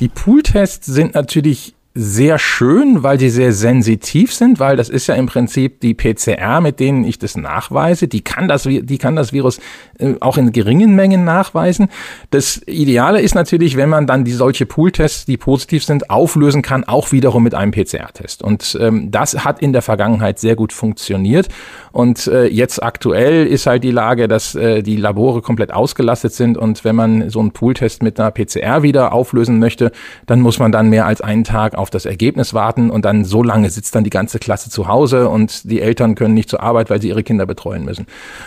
Die 0.00 0.08
Pooltests 0.08 0.86
sind 0.86 1.14
natürlich 1.14 1.74
sehr 1.96 2.40
schön, 2.40 3.04
weil 3.04 3.20
sie 3.20 3.30
sehr 3.30 3.52
sensitiv 3.52 4.34
sind, 4.34 4.58
weil 4.58 4.76
das 4.76 4.88
ist 4.88 5.06
ja 5.06 5.14
im 5.14 5.26
Prinzip 5.26 5.80
die 5.80 5.94
PCR, 5.94 6.60
mit 6.60 6.80
denen 6.80 7.04
ich 7.04 7.20
das 7.20 7.36
nachweise. 7.36 8.08
Die 8.08 8.20
kann 8.20 8.48
das, 8.48 8.64
die 8.64 8.98
kann 8.98 9.14
das 9.14 9.32
Virus 9.32 9.60
äh, 10.00 10.14
auch 10.18 10.36
in 10.36 10.50
geringen 10.50 10.96
Mengen 10.96 11.24
nachweisen. 11.24 11.86
Das 12.30 12.60
Ideale 12.66 13.20
ist 13.20 13.36
natürlich, 13.36 13.76
wenn 13.76 13.88
man 13.88 14.08
dann 14.08 14.24
die 14.24 14.32
solche 14.32 14.66
Pooltests, 14.66 15.24
die 15.24 15.36
positiv 15.36 15.84
sind, 15.84 16.10
auflösen 16.10 16.62
kann, 16.62 16.82
auch 16.82 17.12
wiederum 17.12 17.44
mit 17.44 17.54
einem 17.54 17.70
PCR-Test. 17.70 18.42
Und 18.42 18.76
ähm, 18.80 19.12
das 19.12 19.44
hat 19.44 19.62
in 19.62 19.72
der 19.72 19.82
Vergangenheit 19.82 20.40
sehr 20.40 20.56
gut 20.56 20.72
funktioniert. 20.72 21.46
Und 21.92 22.26
äh, 22.26 22.46
jetzt 22.46 22.82
aktuell 22.82 23.46
ist 23.46 23.66
halt 23.66 23.84
die 23.84 23.92
Lage, 23.92 24.26
dass 24.26 24.56
äh, 24.56 24.82
die 24.82 24.96
Labore 24.96 25.42
komplett 25.42 25.72
ausgelastet 25.72 26.32
sind. 26.32 26.58
Und 26.58 26.84
wenn 26.84 26.96
man 26.96 27.30
so 27.30 27.38
einen 27.38 27.52
Pooltest 27.52 28.02
mit 28.02 28.18
einer 28.18 28.32
PCR 28.32 28.82
wieder 28.82 29.12
auflösen 29.12 29.60
möchte, 29.60 29.92
dann 30.26 30.40
muss 30.40 30.58
man 30.58 30.72
dann 30.72 30.88
mehr 30.88 31.06
als 31.06 31.20
einen 31.20 31.44
Tag 31.44 31.76
auf 31.76 31.83
das 31.90 32.04
Ergebnis 32.04 32.54
warten 32.54 32.90
und 32.90 33.04
dann 33.04 33.24
so 33.24 33.42
lange 33.42 33.70
sitzt 33.70 33.94
dann 33.94 34.04
die 34.04 34.10
ganze 34.10 34.38
Klasse 34.38 34.70
zu 34.70 34.88
Hause 34.88 35.28
und 35.28 35.70
die 35.70 35.80
Eltern 35.80 36.14
können 36.14 36.34
nicht 36.34 36.48
zur 36.48 36.62
Arbeit, 36.62 36.90
weil 36.90 37.00
sie 37.00 37.08
ihre 37.08 37.22
Kinder 37.22 37.46
betreuen 37.46 37.84
müssen. 37.84 38.06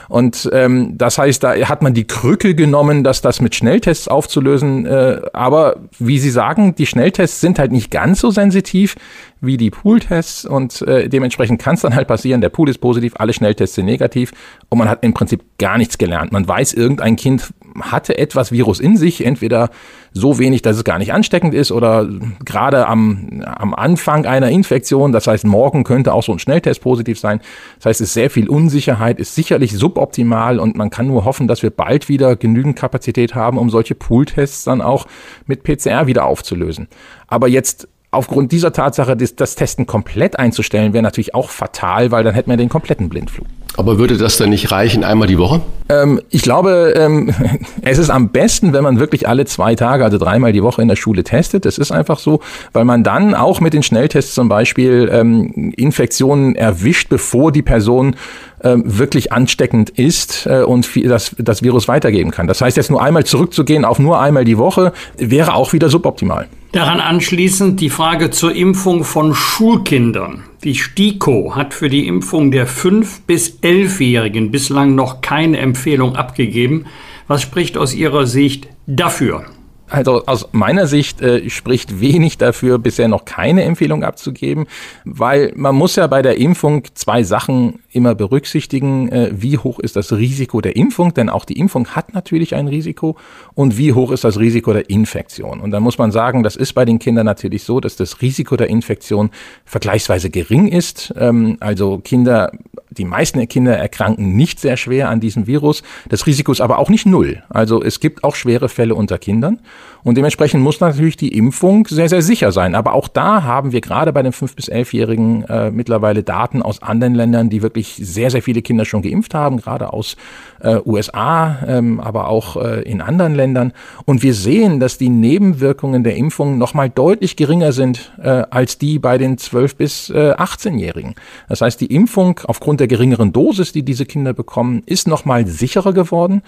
Und 0.09 0.49
ähm, 0.53 0.97
das 0.97 1.17
heißt, 1.17 1.43
da 1.43 1.55
hat 1.55 1.81
man 1.81 1.93
die 1.93 2.05
Krücke 2.05 2.55
genommen, 2.55 3.03
dass 3.03 3.21
das 3.21 3.41
mit 3.41 3.55
Schnelltests 3.55 4.07
aufzulösen. 4.07 4.85
Äh, 4.85 5.21
aber 5.33 5.77
wie 5.99 6.19
Sie 6.19 6.29
sagen, 6.29 6.75
die 6.75 6.85
Schnelltests 6.85 7.41
sind 7.41 7.59
halt 7.59 7.71
nicht 7.71 7.91
ganz 7.91 8.19
so 8.19 8.31
sensitiv 8.31 8.95
wie 9.41 9.57
die 9.57 9.69
Pooltests 9.69 10.45
und 10.45 10.81
äh, 10.81 11.09
dementsprechend 11.09 11.61
kann 11.61 11.75
es 11.75 11.81
dann 11.81 11.95
halt 11.95 12.07
passieren, 12.07 12.41
der 12.41 12.49
Pool 12.49 12.69
ist 12.69 12.79
positiv, 12.79 13.13
alle 13.17 13.33
Schnelltests 13.33 13.75
sind 13.75 13.85
negativ 13.85 14.31
und 14.69 14.77
man 14.79 14.89
hat 14.89 15.03
im 15.03 15.13
Prinzip 15.13 15.43
gar 15.59 15.77
nichts 15.77 15.97
gelernt. 15.97 16.31
Man 16.31 16.47
weiß, 16.47 16.73
irgendein 16.73 17.15
Kind 17.15 17.53
hatte 17.81 18.17
etwas 18.17 18.51
Virus 18.51 18.79
in 18.79 18.97
sich, 18.97 19.25
entweder 19.25 19.69
so 20.11 20.39
wenig, 20.39 20.61
dass 20.61 20.77
es 20.77 20.83
gar 20.83 20.97
nicht 20.97 21.13
ansteckend 21.13 21.53
ist 21.53 21.71
oder 21.71 22.07
gerade 22.43 22.87
am, 22.87 23.43
am 23.45 23.73
Anfang 23.73 24.25
einer 24.25 24.49
Infektion, 24.49 25.11
das 25.11 25.27
heißt 25.27 25.45
morgen 25.45 25.83
könnte 25.83 26.13
auch 26.13 26.23
so 26.23 26.31
ein 26.31 26.39
Schnelltest 26.39 26.81
positiv 26.81 27.19
sein. 27.19 27.39
Das 27.77 27.87
heißt, 27.87 28.01
es 28.01 28.09
ist 28.09 28.13
sehr 28.13 28.29
viel 28.29 28.49
Unsicherheit, 28.49 29.19
ist 29.19 29.35
sicherlich 29.35 29.73
suboptimal 29.73 30.59
und 30.59 30.75
man 30.75 30.89
kann 30.89 31.07
nur 31.07 31.25
hoffen, 31.25 31.47
dass 31.47 31.63
wir 31.63 31.69
bald 31.69 32.09
wieder 32.09 32.35
genügend 32.35 32.75
Kapazität 32.75 33.35
haben, 33.35 33.57
um 33.57 33.69
solche 33.69 33.95
Pooltests 33.95 34.63
dann 34.63 34.81
auch 34.81 35.05
mit 35.45 35.63
PCR 35.63 36.07
wieder 36.07 36.25
aufzulösen. 36.25 36.87
Aber 37.27 37.47
jetzt 37.47 37.87
aufgrund 38.11 38.51
dieser 38.51 38.73
Tatsache 38.73 39.15
das, 39.15 39.35
das 39.35 39.55
Testen 39.55 39.85
komplett 39.85 40.39
einzustellen, 40.39 40.93
wäre 40.93 41.03
natürlich 41.03 41.35
auch 41.35 41.49
fatal, 41.49 42.11
weil 42.11 42.23
dann 42.23 42.33
hätten 42.33 42.49
wir 42.49 42.57
den 42.57 42.69
kompletten 42.69 43.09
Blindflug. 43.09 43.47
Aber 43.77 43.99
würde 43.99 44.17
das 44.17 44.37
dann 44.37 44.49
nicht 44.49 44.71
reichen, 44.71 45.03
einmal 45.03 45.27
die 45.27 45.37
Woche? 45.37 45.61
Ähm, 45.87 46.19
ich 46.31 46.41
glaube, 46.41 46.95
ähm, 46.97 47.33
es 47.83 47.99
ist 47.99 48.09
am 48.09 48.29
besten, 48.29 48.73
wenn 48.73 48.83
man 48.83 48.99
wirklich 48.99 49.27
alle 49.27 49.45
zwei 49.45 49.75
Tage, 49.75 50.03
also 50.03 50.17
dreimal 50.17 50.51
die 50.51 50.63
Woche 50.63 50.81
in 50.81 50.87
der 50.87 50.95
Schule 50.95 51.23
testet. 51.23 51.63
Das 51.63 51.77
ist 51.77 51.91
einfach 51.91 52.17
so, 52.17 52.41
weil 52.73 52.85
man 52.85 53.03
dann 53.03 53.35
auch 53.35 53.61
mit 53.61 53.73
den 53.73 53.83
Schnelltests 53.83 54.33
zum 54.33 54.49
Beispiel 54.49 55.09
ähm, 55.13 55.73
Infektionen 55.77 56.55
erwischt, 56.55 57.09
bevor 57.09 57.51
die 57.51 57.61
Person 57.61 58.15
ähm, 58.63 58.83
wirklich 58.85 59.31
ansteckend 59.31 59.91
ist 59.91 60.47
äh, 60.47 60.63
und 60.63 60.89
das, 61.05 61.35
das 61.37 61.61
Virus 61.61 61.87
weitergeben 61.87 62.31
kann. 62.31 62.47
Das 62.47 62.61
heißt, 62.61 62.77
jetzt 62.77 62.89
nur 62.89 63.03
einmal 63.03 63.25
zurückzugehen 63.25 63.85
auf 63.85 63.99
nur 63.99 64.19
einmal 64.19 64.43
die 64.43 64.57
Woche, 64.57 64.91
wäre 65.17 65.53
auch 65.53 65.73
wieder 65.73 65.89
suboptimal. 65.89 66.47
Daran 66.77 66.99
anschließend 66.99 67.81
die 67.81 67.89
Frage 67.89 68.29
zur 68.29 68.53
Impfung 68.53 69.03
von 69.03 69.33
Schulkindern. 69.33 70.43
Die 70.63 70.75
STIKO 70.75 71.55
hat 71.55 71.73
für 71.73 71.89
die 71.89 72.05
Impfung 72.05 72.51
der 72.51 72.67
5- 72.67 73.21
bis 73.25 73.57
11-Jährigen 73.63 74.51
bislang 74.51 74.93
noch 74.93 75.21
keine 75.21 75.57
Empfehlung 75.57 76.15
abgegeben. 76.15 76.85
Was 77.27 77.41
spricht 77.41 77.79
aus 77.79 77.95
Ihrer 77.95 78.27
Sicht 78.27 78.67
dafür? 78.85 79.45
Also 79.89 80.25
aus 80.25 80.49
meiner 80.51 80.85
Sicht 80.85 81.21
äh, 81.21 81.49
spricht 81.49 82.01
wenig 82.01 82.37
dafür, 82.37 82.77
bisher 82.77 83.07
noch 83.07 83.23
keine 83.23 83.63
Empfehlung 83.63 84.03
abzugeben, 84.03 84.67
weil 85.05 85.53
man 85.55 85.75
muss 85.75 85.95
ja 85.95 86.07
bei 86.07 86.21
der 86.21 86.37
Impfung 86.37 86.83
zwei 86.93 87.23
Sachen 87.23 87.79
immer 87.91 88.13
berücksichtigen. 88.13 89.09
Äh, 89.09 89.29
wie 89.33 89.57
hoch 89.57 89.79
ist 89.79 89.95
das 89.95 90.11
Risiko 90.11 90.59
der 90.59 90.75
Impfung? 90.75 91.13
Denn 91.13 91.29
auch 91.29 91.45
die 91.45 91.57
Impfung 91.57 91.87
hat 91.89 92.13
natürlich 92.13 92.53
ein 92.53 92.67
Risiko. 92.67 93.15
Und 93.53 93.77
wie 93.77 93.93
hoch 93.93 94.11
ist 94.11 94.25
das 94.25 94.37
Risiko 94.37 94.73
der 94.73 94.89
Infektion? 94.89 95.61
Und 95.61 95.71
da 95.71 95.79
muss 95.79 95.97
man 95.97 96.11
sagen, 96.11 96.43
das 96.43 96.57
ist 96.57 96.73
bei 96.73 96.83
den 96.83 96.99
Kindern 96.99 97.25
natürlich 97.25 97.63
so, 97.63 97.79
dass 97.79 97.95
das 97.95 98.21
Risiko 98.21 98.57
der 98.57 98.67
Infektion 98.67 99.29
vergleichsweise 99.63 100.29
gering 100.29 100.67
ist. 100.67 101.13
Ähm, 101.17 101.57
also 101.61 101.99
Kinder 101.99 102.51
die 102.97 103.05
meisten 103.05 103.45
Kinder 103.47 103.77
erkranken 103.77 104.35
nicht 104.35 104.59
sehr 104.59 104.77
schwer 104.77 105.09
an 105.09 105.19
diesem 105.19 105.47
Virus. 105.47 105.83
Das 106.09 106.25
Risiko 106.27 106.51
ist 106.51 106.61
aber 106.61 106.79
auch 106.79 106.89
nicht 106.89 107.05
null. 107.05 107.43
Also 107.49 107.81
es 107.81 107.99
gibt 107.99 108.23
auch 108.23 108.35
schwere 108.35 108.69
Fälle 108.69 108.95
unter 108.95 109.17
Kindern. 109.17 109.59
Und 110.03 110.15
dementsprechend 110.15 110.63
muss 110.63 110.79
natürlich 110.79 111.17
die 111.17 111.35
Impfung 111.35 111.85
sehr, 111.85 112.07
sehr 112.07 112.21
sicher 112.21 112.53
sein. 112.53 112.75
Aber 112.75 112.93
auch 112.93 113.09
da 113.09 113.43
haben 113.43 113.73
wir 113.73 113.81
gerade 113.81 114.13
bei 114.13 114.23
den 114.23 114.31
5- 114.31 114.55
bis 114.55 114.71
11-Jährigen 114.71 115.43
äh, 115.43 115.69
mittlerweile 115.69 116.23
Daten 116.23 116.61
aus 116.61 116.81
anderen 116.81 117.13
Ländern, 117.13 117.49
die 117.49 117.61
wirklich 117.61 117.99
sehr, 118.01 118.31
sehr 118.31 118.41
viele 118.41 118.61
Kinder 118.61 118.85
schon 118.85 119.01
geimpft 119.01 119.33
haben, 119.33 119.57
gerade 119.57 119.91
aus 119.91 120.15
äh, 120.61 120.77
USA, 120.85 121.57
ähm, 121.67 121.99
aber 121.99 122.29
auch 122.29 122.55
äh, 122.55 122.83
in 122.83 123.01
anderen 123.01 123.35
Ländern. 123.35 123.73
Und 124.05 124.23
wir 124.23 124.33
sehen, 124.33 124.79
dass 124.79 124.97
die 124.97 125.09
Nebenwirkungen 125.09 126.05
der 126.05 126.15
Impfung 126.15 126.57
nochmal 126.57 126.89
deutlich 126.89 127.35
geringer 127.35 127.73
sind 127.73 128.13
äh, 128.21 128.43
als 128.49 128.77
die 128.77 128.99
bei 128.99 129.17
den 129.17 129.37
12- 129.37 129.75
bis 129.75 130.09
äh, 130.09 130.33
18-Jährigen. 130.33 131.15
Das 131.49 131.59
heißt, 131.61 131.81
die 131.81 131.93
Impfung 131.93 132.39
aufgrund 132.45 132.79
der 132.79 132.86
geringeren 132.87 133.33
Dosis, 133.33 133.71
die 133.71 133.83
diese 133.83 134.05
Kinder 134.05 134.33
bekommen, 134.33 134.83
ist 134.85 135.07
nochmal 135.07 135.47
sicherer 135.47 135.93
geworden. 135.93 136.41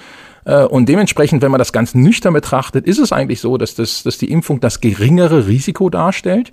Äh, 0.46 0.66
und 0.66 0.90
dementsprechend, 0.90 1.42
wenn 1.42 1.52
man 1.52 1.60
das 1.60 1.74
ganz 1.74 1.96
nüchtern 1.96 2.34
betrachtet, 2.34 2.86
ist 2.86 3.00
es 3.00 3.12
eigentlich 3.12 3.42
so, 3.42 3.58
dass, 3.58 3.76
das, 3.76 4.04
dass 4.04 4.18
die 4.18 4.32
Impfung 4.32 4.60
das 4.60 4.82
geringere 4.82 5.48
Risiko 5.48 5.90
darstellt. 5.90 6.52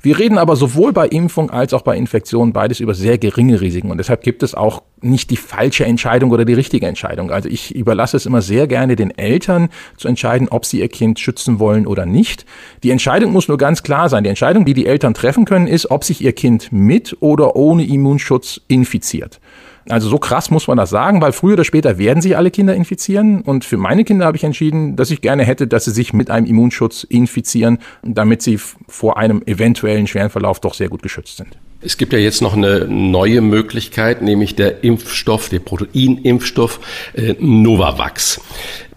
Wir 0.00 0.16
reden 0.16 0.38
aber 0.38 0.54
sowohl 0.54 0.92
bei 0.92 1.08
Impfung 1.08 1.50
als 1.50 1.74
auch 1.74 1.82
bei 1.82 1.96
Infektion 1.96 2.52
beides 2.52 2.78
über 2.78 2.94
sehr 2.94 3.18
geringe 3.18 3.60
Risiken. 3.60 3.90
Und 3.90 3.98
deshalb 3.98 4.22
gibt 4.22 4.44
es 4.44 4.54
auch 4.54 4.82
nicht 5.00 5.30
die 5.30 5.36
falsche 5.36 5.84
Entscheidung 5.84 6.30
oder 6.30 6.44
die 6.44 6.54
richtige 6.54 6.86
Entscheidung. 6.86 7.32
Also 7.32 7.48
ich 7.48 7.74
überlasse 7.74 8.16
es 8.16 8.24
immer 8.24 8.40
sehr 8.40 8.68
gerne 8.68 8.94
den 8.94 9.16
Eltern 9.16 9.70
zu 9.96 10.06
entscheiden, 10.06 10.48
ob 10.50 10.66
sie 10.66 10.78
ihr 10.80 10.88
Kind 10.88 11.18
schützen 11.18 11.58
wollen 11.58 11.84
oder 11.84 12.06
nicht. 12.06 12.46
Die 12.84 12.90
Entscheidung 12.90 13.32
muss 13.32 13.48
nur 13.48 13.58
ganz 13.58 13.82
klar 13.82 14.08
sein. 14.08 14.22
Die 14.22 14.30
Entscheidung, 14.30 14.64
die 14.64 14.74
die 14.74 14.86
Eltern 14.86 15.14
treffen 15.14 15.44
können, 15.44 15.66
ist, 15.66 15.90
ob 15.90 16.04
sich 16.04 16.20
ihr 16.20 16.32
Kind 16.32 16.70
mit 16.70 17.16
oder 17.18 17.56
ohne 17.56 17.84
Immunschutz 17.84 18.60
infiziert. 18.68 19.40
Also 19.88 20.08
so 20.08 20.18
krass 20.18 20.50
muss 20.50 20.66
man 20.68 20.76
das 20.76 20.90
sagen, 20.90 21.20
weil 21.20 21.32
früher 21.32 21.54
oder 21.54 21.64
später 21.64 21.98
werden 21.98 22.20
sich 22.22 22.36
alle 22.36 22.50
Kinder 22.50 22.74
infizieren. 22.74 23.40
Und 23.40 23.64
für 23.64 23.76
meine 23.76 24.04
Kinder 24.04 24.26
habe 24.26 24.36
ich 24.36 24.44
entschieden, 24.44 24.96
dass 24.96 25.10
ich 25.10 25.20
gerne 25.20 25.44
hätte, 25.44 25.66
dass 25.66 25.86
sie 25.86 25.92
sich 25.92 26.12
mit 26.12 26.30
einem 26.30 26.46
Immunschutz 26.46 27.04
infizieren, 27.04 27.78
damit 28.02 28.42
sie 28.42 28.58
vor 28.86 29.16
einem 29.16 29.42
eventuellen 29.46 30.06
schweren 30.06 30.30
Verlauf 30.30 30.60
doch 30.60 30.74
sehr 30.74 30.88
gut 30.88 31.02
geschützt 31.02 31.38
sind. 31.38 31.56
Es 31.80 31.96
gibt 31.96 32.12
ja 32.12 32.18
jetzt 32.18 32.42
noch 32.42 32.56
eine 32.56 32.86
neue 32.88 33.40
Möglichkeit, 33.40 34.20
nämlich 34.20 34.56
der 34.56 34.82
Impfstoff, 34.82 35.48
der 35.48 35.60
Proteinimpfstoff 35.60 36.80
äh, 37.14 37.34
Novavax. 37.38 38.40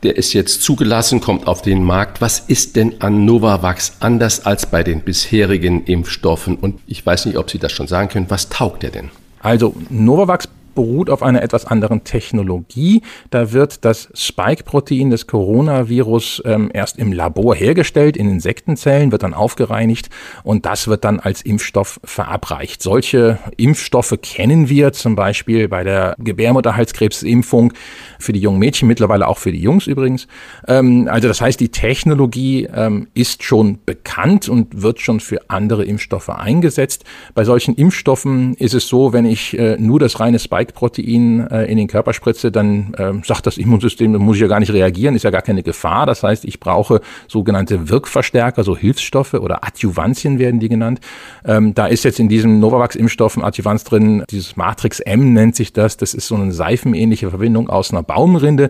Der 0.01 0.17
ist 0.17 0.33
jetzt 0.33 0.63
zugelassen, 0.63 1.21
kommt 1.21 1.45
auf 1.45 1.61
den 1.61 1.83
Markt. 1.83 2.21
Was 2.21 2.39
ist 2.39 2.75
denn 2.75 2.95
an 3.01 3.23
Novavax 3.23 3.97
anders 3.99 4.47
als 4.47 4.65
bei 4.65 4.81
den 4.81 5.01
bisherigen 5.01 5.83
Impfstoffen? 5.85 6.55
Und 6.55 6.79
ich 6.87 7.05
weiß 7.05 7.27
nicht, 7.27 7.37
ob 7.37 7.51
Sie 7.51 7.59
das 7.59 7.71
schon 7.71 7.87
sagen 7.87 8.09
können. 8.09 8.25
Was 8.29 8.49
taugt 8.49 8.81
der 8.81 8.89
denn? 8.89 9.11
Also 9.41 9.75
Novavax 9.91 10.47
beruht 10.75 11.09
auf 11.09 11.23
einer 11.23 11.41
etwas 11.41 11.65
anderen 11.65 12.03
Technologie. 12.03 13.01
Da 13.29 13.51
wird 13.51 13.85
das 13.85 14.09
Spike-Protein 14.13 15.09
des 15.09 15.27
Coronavirus 15.27 16.43
ähm, 16.45 16.69
erst 16.73 16.97
im 16.97 17.13
Labor 17.13 17.55
hergestellt, 17.55 18.17
in 18.17 18.29
Insektenzellen, 18.29 19.11
wird 19.11 19.23
dann 19.23 19.33
aufgereinigt 19.33 20.09
und 20.43 20.65
das 20.65 20.87
wird 20.87 21.03
dann 21.03 21.19
als 21.19 21.41
Impfstoff 21.41 21.99
verabreicht. 22.03 22.81
Solche 22.81 23.39
Impfstoffe 23.57 24.17
kennen 24.21 24.69
wir 24.69 24.93
zum 24.93 25.15
Beispiel 25.15 25.67
bei 25.67 25.83
der 25.83 26.15
Gebärmutterhalskrebsimpfung 26.19 27.73
für 28.19 28.33
die 28.33 28.39
jungen 28.39 28.59
Mädchen, 28.59 28.87
mittlerweile 28.87 29.27
auch 29.27 29.37
für 29.37 29.51
die 29.51 29.61
Jungs 29.61 29.87
übrigens. 29.87 30.27
Ähm, 30.67 31.07
also 31.09 31.27
das 31.27 31.41
heißt, 31.41 31.59
die 31.59 31.69
Technologie 31.69 32.67
ähm, 32.73 33.07
ist 33.13 33.43
schon 33.43 33.79
bekannt 33.85 34.49
und 34.49 34.81
wird 34.81 34.99
schon 35.01 35.19
für 35.19 35.49
andere 35.49 35.85
Impfstoffe 35.85 36.29
eingesetzt. 36.29 37.03
Bei 37.33 37.43
solchen 37.43 37.75
Impfstoffen 37.75 38.53
ist 38.55 38.73
es 38.73 38.87
so, 38.87 39.13
wenn 39.13 39.25
ich 39.25 39.57
äh, 39.57 39.77
nur 39.77 39.99
das 39.99 40.19
reine 40.19 40.39
Spike 40.39 40.60
Spike-Protein 40.61 41.47
äh, 41.49 41.65
in 41.65 41.77
den 41.77 41.87
Körper 41.87 42.13
spritze, 42.13 42.51
dann 42.51 42.93
äh, 42.97 43.13
sagt 43.23 43.47
das 43.47 43.57
Immunsystem, 43.57 44.13
da 44.13 44.19
muss 44.19 44.35
ich 44.35 44.41
ja 44.41 44.47
gar 44.47 44.59
nicht 44.59 44.71
reagieren, 44.71 45.15
ist 45.15 45.23
ja 45.23 45.31
gar 45.31 45.41
keine 45.41 45.63
Gefahr. 45.63 46.05
Das 46.05 46.23
heißt, 46.23 46.45
ich 46.45 46.59
brauche 46.59 47.01
sogenannte 47.27 47.89
Wirkverstärker, 47.89 48.63
so 48.63 48.77
Hilfsstoffe 48.77 49.33
oder 49.33 49.63
Adjuvantien 49.63 50.39
werden 50.39 50.59
die 50.59 50.69
genannt. 50.69 50.99
Ähm, 51.45 51.73
da 51.73 51.87
ist 51.87 52.03
jetzt 52.03 52.19
in 52.19 52.29
diesem 52.29 52.59
Novavax-Impfstoff 52.59 53.37
ein 53.37 53.43
Adjuvans 53.43 53.83
drin, 53.83 54.23
dieses 54.29 54.55
Matrix 54.55 54.99
M 54.99 55.33
nennt 55.33 55.55
sich 55.55 55.73
das. 55.73 55.97
Das 55.97 56.13
ist 56.13 56.27
so 56.27 56.35
eine 56.35 56.51
seifenähnliche 56.51 57.29
Verbindung 57.29 57.69
aus 57.69 57.91
einer 57.91 58.03
Baumrinde. 58.03 58.69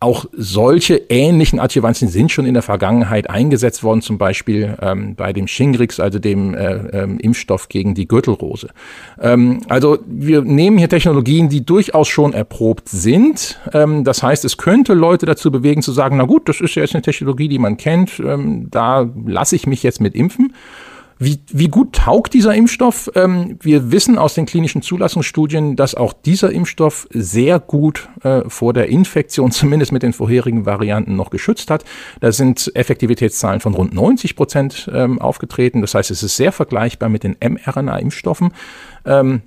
Auch 0.00 0.26
solche 0.32 0.96
ähnlichen 1.10 1.60
Adjuvantien 1.60 2.10
sind 2.10 2.32
schon 2.32 2.44
in 2.44 2.54
der 2.54 2.64
Vergangenheit 2.64 3.30
eingesetzt 3.30 3.84
worden, 3.84 4.02
zum 4.02 4.18
Beispiel 4.18 4.76
ähm, 4.82 5.14
bei 5.14 5.32
dem 5.32 5.46
Shingrix, 5.46 6.00
also 6.00 6.18
dem 6.18 6.54
äh, 6.54 6.74
ähm, 7.02 7.20
Impfstoff 7.20 7.68
gegen 7.68 7.94
die 7.94 8.08
Gürtelrose. 8.08 8.70
Ähm, 9.20 9.60
also 9.68 9.98
wir 10.04 10.42
nehmen 10.42 10.76
hier 10.76 10.88
Technologien, 11.32 11.48
die 11.48 11.64
durchaus 11.64 12.08
schon 12.08 12.32
erprobt 12.32 12.88
sind. 12.88 13.58
Ähm, 13.72 14.04
das 14.04 14.22
heißt, 14.22 14.44
es 14.44 14.56
könnte 14.56 14.94
Leute 14.94 15.26
dazu 15.26 15.50
bewegen 15.50 15.82
zu 15.82 15.92
sagen, 15.92 16.16
na 16.18 16.24
gut, 16.24 16.48
das 16.48 16.60
ist 16.60 16.74
ja 16.74 16.82
jetzt 16.82 16.94
eine 16.94 17.02
Technologie, 17.02 17.48
die 17.48 17.58
man 17.58 17.76
kennt, 17.76 18.20
ähm, 18.20 18.68
da 18.70 19.08
lasse 19.26 19.56
ich 19.56 19.66
mich 19.66 19.82
jetzt 19.82 20.00
mit 20.00 20.14
impfen. 20.14 20.54
Wie, 21.18 21.38
wie 21.52 21.68
gut 21.68 21.92
taugt 21.92 22.34
dieser 22.34 22.52
Impfstoff? 22.54 23.10
Ähm, 23.14 23.56
wir 23.62 23.92
wissen 23.92 24.18
aus 24.18 24.34
den 24.34 24.44
klinischen 24.44 24.82
Zulassungsstudien, 24.82 25.76
dass 25.76 25.94
auch 25.94 26.12
dieser 26.12 26.50
Impfstoff 26.50 27.06
sehr 27.10 27.60
gut 27.60 28.08
äh, 28.24 28.42
vor 28.48 28.72
der 28.72 28.88
Infektion, 28.88 29.50
zumindest 29.52 29.92
mit 29.92 30.02
den 30.02 30.12
vorherigen 30.12 30.66
Varianten, 30.66 31.16
noch 31.16 31.30
geschützt 31.30 31.70
hat. 31.70 31.84
Da 32.20 32.32
sind 32.32 32.72
Effektivitätszahlen 32.74 33.60
von 33.60 33.74
rund 33.74 33.94
90 33.94 34.36
Prozent 34.36 34.90
ähm, 34.92 35.20
aufgetreten. 35.20 35.80
Das 35.80 35.94
heißt, 35.94 36.10
es 36.10 36.22
ist 36.22 36.36
sehr 36.36 36.52
vergleichbar 36.52 37.08
mit 37.08 37.22
den 37.22 37.36
mRNA-Impfstoffen. 37.40 38.52
Ähm, 39.06 39.42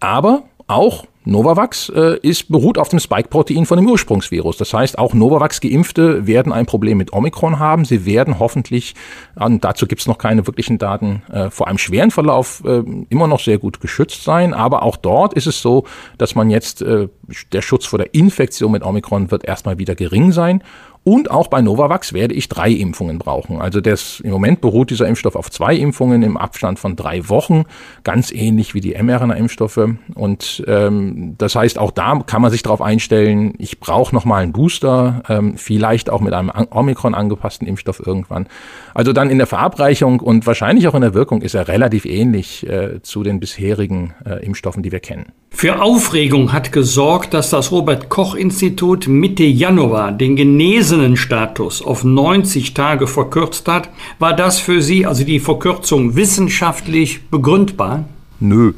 aber 0.00 0.44
auch 0.66 1.04
Novavax 1.24 1.90
äh, 1.94 2.18
ist, 2.22 2.48
beruht 2.50 2.78
auf 2.78 2.88
dem 2.88 2.98
Spike-Protein 2.98 3.66
von 3.66 3.76
dem 3.76 3.88
Ursprungsvirus. 3.88 4.56
Das 4.56 4.74
heißt, 4.74 4.98
auch 4.98 5.14
Novavax-Geimpfte 5.14 6.26
werden 6.26 6.52
ein 6.52 6.66
Problem 6.66 6.98
mit 6.98 7.12
Omikron 7.12 7.58
haben. 7.58 7.84
Sie 7.84 8.04
werden 8.06 8.38
hoffentlich, 8.38 8.94
und 9.36 9.64
dazu 9.64 9.86
gibt 9.86 10.00
es 10.00 10.06
noch 10.06 10.18
keine 10.18 10.46
wirklichen 10.46 10.78
Daten, 10.78 11.22
äh, 11.32 11.50
vor 11.50 11.68
einem 11.68 11.78
schweren 11.78 12.10
Verlauf 12.10 12.62
äh, 12.64 12.82
immer 13.08 13.28
noch 13.28 13.40
sehr 13.40 13.58
gut 13.58 13.80
geschützt 13.80 14.24
sein. 14.24 14.52
Aber 14.54 14.82
auch 14.82 14.96
dort 14.96 15.34
ist 15.34 15.46
es 15.46 15.62
so, 15.62 15.84
dass 16.18 16.34
man 16.34 16.50
jetzt, 16.50 16.82
äh, 16.82 17.08
der 17.52 17.62
Schutz 17.62 17.86
vor 17.86 17.98
der 17.98 18.14
Infektion 18.14 18.72
mit 18.72 18.84
Omikron 18.84 19.30
wird 19.30 19.44
erstmal 19.44 19.78
wieder 19.78 19.94
gering 19.94 20.32
sein. 20.32 20.62
Und 21.04 21.32
auch 21.32 21.48
bei 21.48 21.60
Novavax 21.60 22.12
werde 22.12 22.34
ich 22.34 22.48
drei 22.48 22.70
Impfungen 22.70 23.18
brauchen. 23.18 23.60
Also 23.60 23.80
das, 23.80 24.20
im 24.20 24.30
Moment 24.30 24.60
beruht 24.60 24.90
dieser 24.90 25.08
Impfstoff 25.08 25.34
auf 25.34 25.50
zwei 25.50 25.74
Impfungen 25.74 26.22
im 26.22 26.36
Abstand 26.36 26.78
von 26.78 26.94
drei 26.94 27.28
Wochen, 27.28 27.64
ganz 28.04 28.30
ähnlich 28.30 28.74
wie 28.74 28.80
die 28.80 28.94
mRNA-Impfstoffe. 28.94 29.88
Und 30.14 30.62
ähm, 30.68 31.34
das 31.38 31.56
heißt, 31.56 31.78
auch 31.78 31.90
da 31.90 32.20
kann 32.24 32.40
man 32.40 32.52
sich 32.52 32.62
darauf 32.62 32.80
einstellen, 32.80 33.54
ich 33.58 33.80
brauche 33.80 34.14
nochmal 34.14 34.44
einen 34.44 34.52
Booster, 34.52 35.24
ähm, 35.28 35.56
vielleicht 35.56 36.08
auch 36.08 36.20
mit 36.20 36.34
einem 36.34 36.52
Omikron 36.70 37.14
angepassten 37.14 37.66
Impfstoff 37.66 38.00
irgendwann. 38.04 38.46
Also 38.94 39.12
dann 39.12 39.28
in 39.28 39.38
der 39.38 39.48
Verabreichung 39.48 40.20
und 40.20 40.46
wahrscheinlich 40.46 40.86
auch 40.86 40.94
in 40.94 41.00
der 41.00 41.14
Wirkung 41.14 41.42
ist 41.42 41.54
er 41.54 41.66
relativ 41.66 42.04
ähnlich 42.04 42.64
äh, 42.68 43.02
zu 43.02 43.24
den 43.24 43.40
bisherigen 43.40 44.14
äh, 44.24 44.44
Impfstoffen, 44.44 44.84
die 44.84 44.92
wir 44.92 45.00
kennen. 45.00 45.32
Für 45.50 45.82
Aufregung 45.82 46.52
hat 46.52 46.72
gesorgt, 46.72 47.34
dass 47.34 47.50
das 47.50 47.72
Robert 47.72 48.08
Koch 48.08 48.34
Institut 48.34 49.06
Mitte 49.06 49.44
Januar 49.44 50.10
den 50.10 50.34
genesenen 50.34 50.91
Status 51.16 51.82
auf 51.82 52.04
90 52.04 52.74
Tage 52.74 53.06
verkürzt 53.06 53.68
hat. 53.68 53.88
War 54.18 54.34
das 54.34 54.58
für 54.58 54.82
Sie, 54.82 55.06
also 55.06 55.24
die 55.24 55.40
Verkürzung, 55.40 56.16
wissenschaftlich 56.16 57.28
begründbar? 57.28 58.04
Nö. 58.40 58.72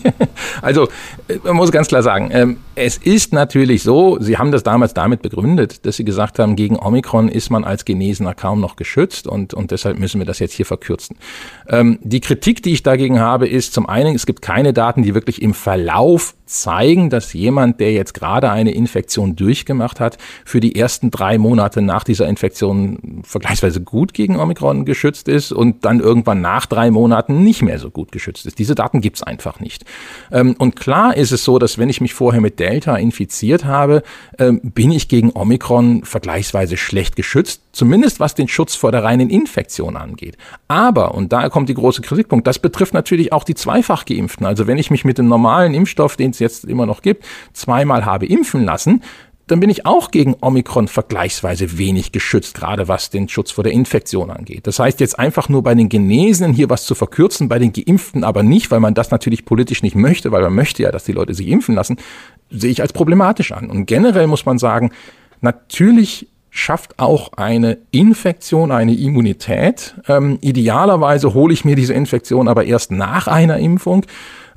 also, 0.62 0.88
äh, 1.28 1.38
man 1.44 1.56
muss 1.56 1.72
ganz 1.72 1.88
klar 1.88 2.02
sagen, 2.02 2.30
ähm, 2.32 2.58
es 2.74 2.96
ist 2.96 3.32
natürlich 3.32 3.82
so, 3.82 4.18
Sie 4.20 4.38
haben 4.38 4.52
das 4.52 4.62
damals 4.62 4.94
damit 4.94 5.22
begründet, 5.22 5.84
dass 5.86 5.96
Sie 5.96 6.04
gesagt 6.04 6.38
haben, 6.38 6.56
gegen 6.56 6.78
Omikron 6.78 7.28
ist 7.28 7.50
man 7.50 7.64
als 7.64 7.84
Genesener 7.84 8.34
kaum 8.34 8.60
noch 8.60 8.76
geschützt 8.76 9.26
und, 9.26 9.54
und 9.54 9.70
deshalb 9.70 9.98
müssen 9.98 10.18
wir 10.18 10.26
das 10.26 10.38
jetzt 10.38 10.54
hier 10.54 10.66
verkürzen. 10.66 11.16
Ähm, 11.68 11.98
die 12.02 12.20
Kritik, 12.20 12.62
die 12.62 12.72
ich 12.72 12.82
dagegen 12.82 13.20
habe, 13.20 13.48
ist 13.48 13.74
zum 13.74 13.88
einen, 13.88 14.14
es 14.14 14.26
gibt 14.26 14.42
keine 14.42 14.72
Daten, 14.72 15.02
die 15.02 15.14
wirklich 15.14 15.42
im 15.42 15.54
Verlauf 15.54 16.34
zeigen, 16.52 17.10
dass 17.10 17.32
jemand, 17.32 17.80
der 17.80 17.92
jetzt 17.92 18.14
gerade 18.14 18.50
eine 18.50 18.72
Infektion 18.72 19.36
durchgemacht 19.36 20.00
hat, 20.00 20.18
für 20.44 20.60
die 20.60 20.76
ersten 20.76 21.10
drei 21.10 21.38
Monate 21.38 21.82
nach 21.82 22.04
dieser 22.04 22.28
Infektion 22.28 23.22
vergleichsweise 23.24 23.80
gut 23.80 24.12
gegen 24.14 24.38
Omikron 24.38 24.84
geschützt 24.84 25.28
ist 25.28 25.52
und 25.52 25.84
dann 25.84 26.00
irgendwann 26.00 26.40
nach 26.40 26.66
drei 26.66 26.90
Monaten 26.90 27.42
nicht 27.42 27.62
mehr 27.62 27.78
so 27.78 27.90
gut 27.90 28.12
geschützt 28.12 28.46
ist. 28.46 28.58
Diese 28.58 28.74
Daten 28.74 29.00
gibt 29.00 29.16
es 29.16 29.22
einfach 29.32 29.60
nicht. 29.60 29.84
Ähm, 30.30 30.54
und 30.58 30.76
klar 30.76 31.16
ist 31.16 31.32
es 31.32 31.44
so, 31.44 31.58
dass 31.58 31.78
wenn 31.78 31.88
ich 31.88 32.00
mich 32.00 32.14
vorher 32.14 32.40
mit 32.40 32.58
Delta 32.58 32.96
infiziert 32.96 33.64
habe, 33.64 34.02
ähm, 34.38 34.60
bin 34.62 34.92
ich 34.92 35.08
gegen 35.08 35.32
Omikron 35.32 36.04
vergleichsweise 36.04 36.76
schlecht 36.76 37.16
geschützt, 37.16 37.62
zumindest 37.72 38.20
was 38.20 38.34
den 38.34 38.48
Schutz 38.48 38.74
vor 38.74 38.92
der 38.92 39.02
reinen 39.02 39.30
Infektion 39.30 39.96
angeht. 39.96 40.36
Aber, 40.68 41.14
und 41.14 41.32
da 41.32 41.48
kommt 41.48 41.68
die 41.68 41.74
große 41.74 42.02
Kritikpunkt, 42.02 42.46
das 42.46 42.58
betrifft 42.58 42.94
natürlich 42.94 43.32
auch 43.32 43.44
die 43.44 43.54
zweifach 43.54 44.04
geimpften. 44.04 44.46
Also 44.46 44.66
wenn 44.66 44.78
ich 44.78 44.90
mich 44.90 45.04
mit 45.04 45.18
dem 45.18 45.28
normalen 45.28 45.74
Impfstoff, 45.74 46.16
den 46.16 46.30
es 46.30 46.38
jetzt 46.38 46.64
immer 46.64 46.86
noch 46.86 47.02
gibt, 47.02 47.24
zweimal 47.54 48.04
habe 48.04 48.26
impfen 48.26 48.64
lassen, 48.64 49.02
dann 49.52 49.60
bin 49.60 49.68
ich 49.68 49.84
auch 49.84 50.10
gegen 50.10 50.34
Omikron 50.40 50.88
vergleichsweise 50.88 51.76
wenig 51.76 52.10
geschützt, 52.10 52.54
gerade 52.54 52.88
was 52.88 53.10
den 53.10 53.28
Schutz 53.28 53.50
vor 53.50 53.62
der 53.62 53.74
Infektion 53.74 54.30
angeht. 54.30 54.66
Das 54.66 54.78
heißt, 54.78 54.98
jetzt 54.98 55.18
einfach 55.18 55.50
nur 55.50 55.62
bei 55.62 55.74
den 55.74 55.90
Genesenen 55.90 56.54
hier 56.54 56.70
was 56.70 56.86
zu 56.86 56.94
verkürzen, 56.94 57.50
bei 57.50 57.58
den 57.58 57.74
Geimpften 57.74 58.24
aber 58.24 58.42
nicht, 58.42 58.70
weil 58.70 58.80
man 58.80 58.94
das 58.94 59.10
natürlich 59.10 59.44
politisch 59.44 59.82
nicht 59.82 59.94
möchte, 59.94 60.32
weil 60.32 60.40
man 60.40 60.54
möchte 60.54 60.82
ja, 60.82 60.90
dass 60.90 61.04
die 61.04 61.12
Leute 61.12 61.34
sich 61.34 61.48
impfen 61.48 61.74
lassen, 61.74 61.98
sehe 62.48 62.70
ich 62.70 62.80
als 62.80 62.94
problematisch 62.94 63.52
an. 63.52 63.68
Und 63.68 63.84
generell 63.84 64.26
muss 64.26 64.46
man 64.46 64.58
sagen, 64.58 64.90
natürlich 65.42 66.28
schafft 66.48 66.98
auch 66.98 67.34
eine 67.34 67.76
Infektion 67.90 68.72
eine 68.72 68.94
Immunität. 68.94 69.96
Ähm, 70.08 70.38
idealerweise 70.40 71.34
hole 71.34 71.52
ich 71.52 71.66
mir 71.66 71.76
diese 71.76 71.92
Infektion 71.92 72.48
aber 72.48 72.64
erst 72.64 72.90
nach 72.90 73.26
einer 73.26 73.58
Impfung. 73.58 74.06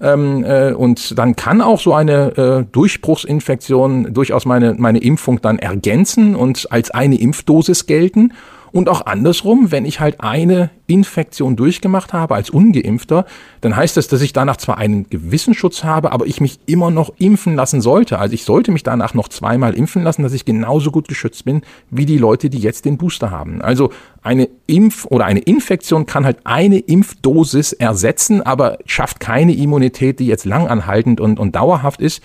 Ähm, 0.02 0.44
äh, 0.44 0.74
und 0.74 1.18
dann 1.18 1.36
kann 1.36 1.62
auch 1.62 1.80
so 1.80 1.94
eine 1.94 2.38
äh, 2.38 2.66
Durchbruchsinfektion 2.72 4.14
durchaus 4.14 4.46
meine, 4.46 4.76
meine 4.78 5.00
Impfung 5.00 5.42
dann 5.42 5.60
ergänzen 5.60 6.36
und 6.36 6.72
als 6.72 6.92
eine 6.92 7.20
Impfdosis 7.20 7.86
gelten. 7.86 8.34
Und 8.76 8.90
auch 8.90 9.06
andersrum, 9.06 9.72
wenn 9.72 9.86
ich 9.86 10.02
halt 10.02 10.20
eine 10.20 10.70
Infektion 10.86 11.56
durchgemacht 11.56 12.12
habe 12.12 12.36
als 12.36 12.50
ungeimpfter, 12.50 13.26
dann 13.62 13.74
heißt 13.74 13.96
das, 13.96 14.10
dass 14.10 14.20
ich 14.20 14.34
danach 14.34 14.58
zwar 14.58 14.78
einen 14.78 15.10
gewissen 15.10 15.54
Schutz 15.54 15.86
habe, 15.86 16.12
aber 16.12 16.26
ich 16.26 16.42
mich 16.42 16.60
immer 16.66 16.92
noch 16.92 17.14
impfen 17.18 17.56
lassen 17.56 17.80
sollte. 17.80 18.20
Also 18.20 18.34
ich 18.34 18.44
sollte 18.44 18.74
mich 18.74 18.84
danach 18.84 19.14
noch 19.14 19.30
zweimal 19.30 19.76
impfen 19.76 20.04
lassen, 20.04 20.24
dass 20.24 20.34
ich 20.34 20.44
genauso 20.44 20.92
gut 20.92 21.08
geschützt 21.08 21.46
bin 21.46 21.62
wie 21.90 22.06
die 22.06 22.18
Leute, 22.18 22.50
die 22.50 22.60
jetzt 22.60 22.84
den 22.84 22.98
Booster 22.98 23.32
haben. 23.32 23.62
Also 23.62 23.92
eine 24.24 24.50
Impf- 24.68 25.08
oder 25.08 25.24
eine 25.24 25.40
Infektion 25.40 26.06
kann 26.06 26.26
halt 26.26 26.40
eine 26.44 26.80
Impfdosis 26.80 27.72
ersetzen, 27.72 28.42
aber 28.42 28.80
schafft 28.86 29.22
keine 29.22 29.56
Immunität, 29.56 30.20
die 30.20 30.28
jetzt 30.28 30.44
langanhaltend 30.44 31.22
und, 31.22 31.40
und 31.40 31.56
dauerhaft 31.56 32.02
ist. 32.02 32.22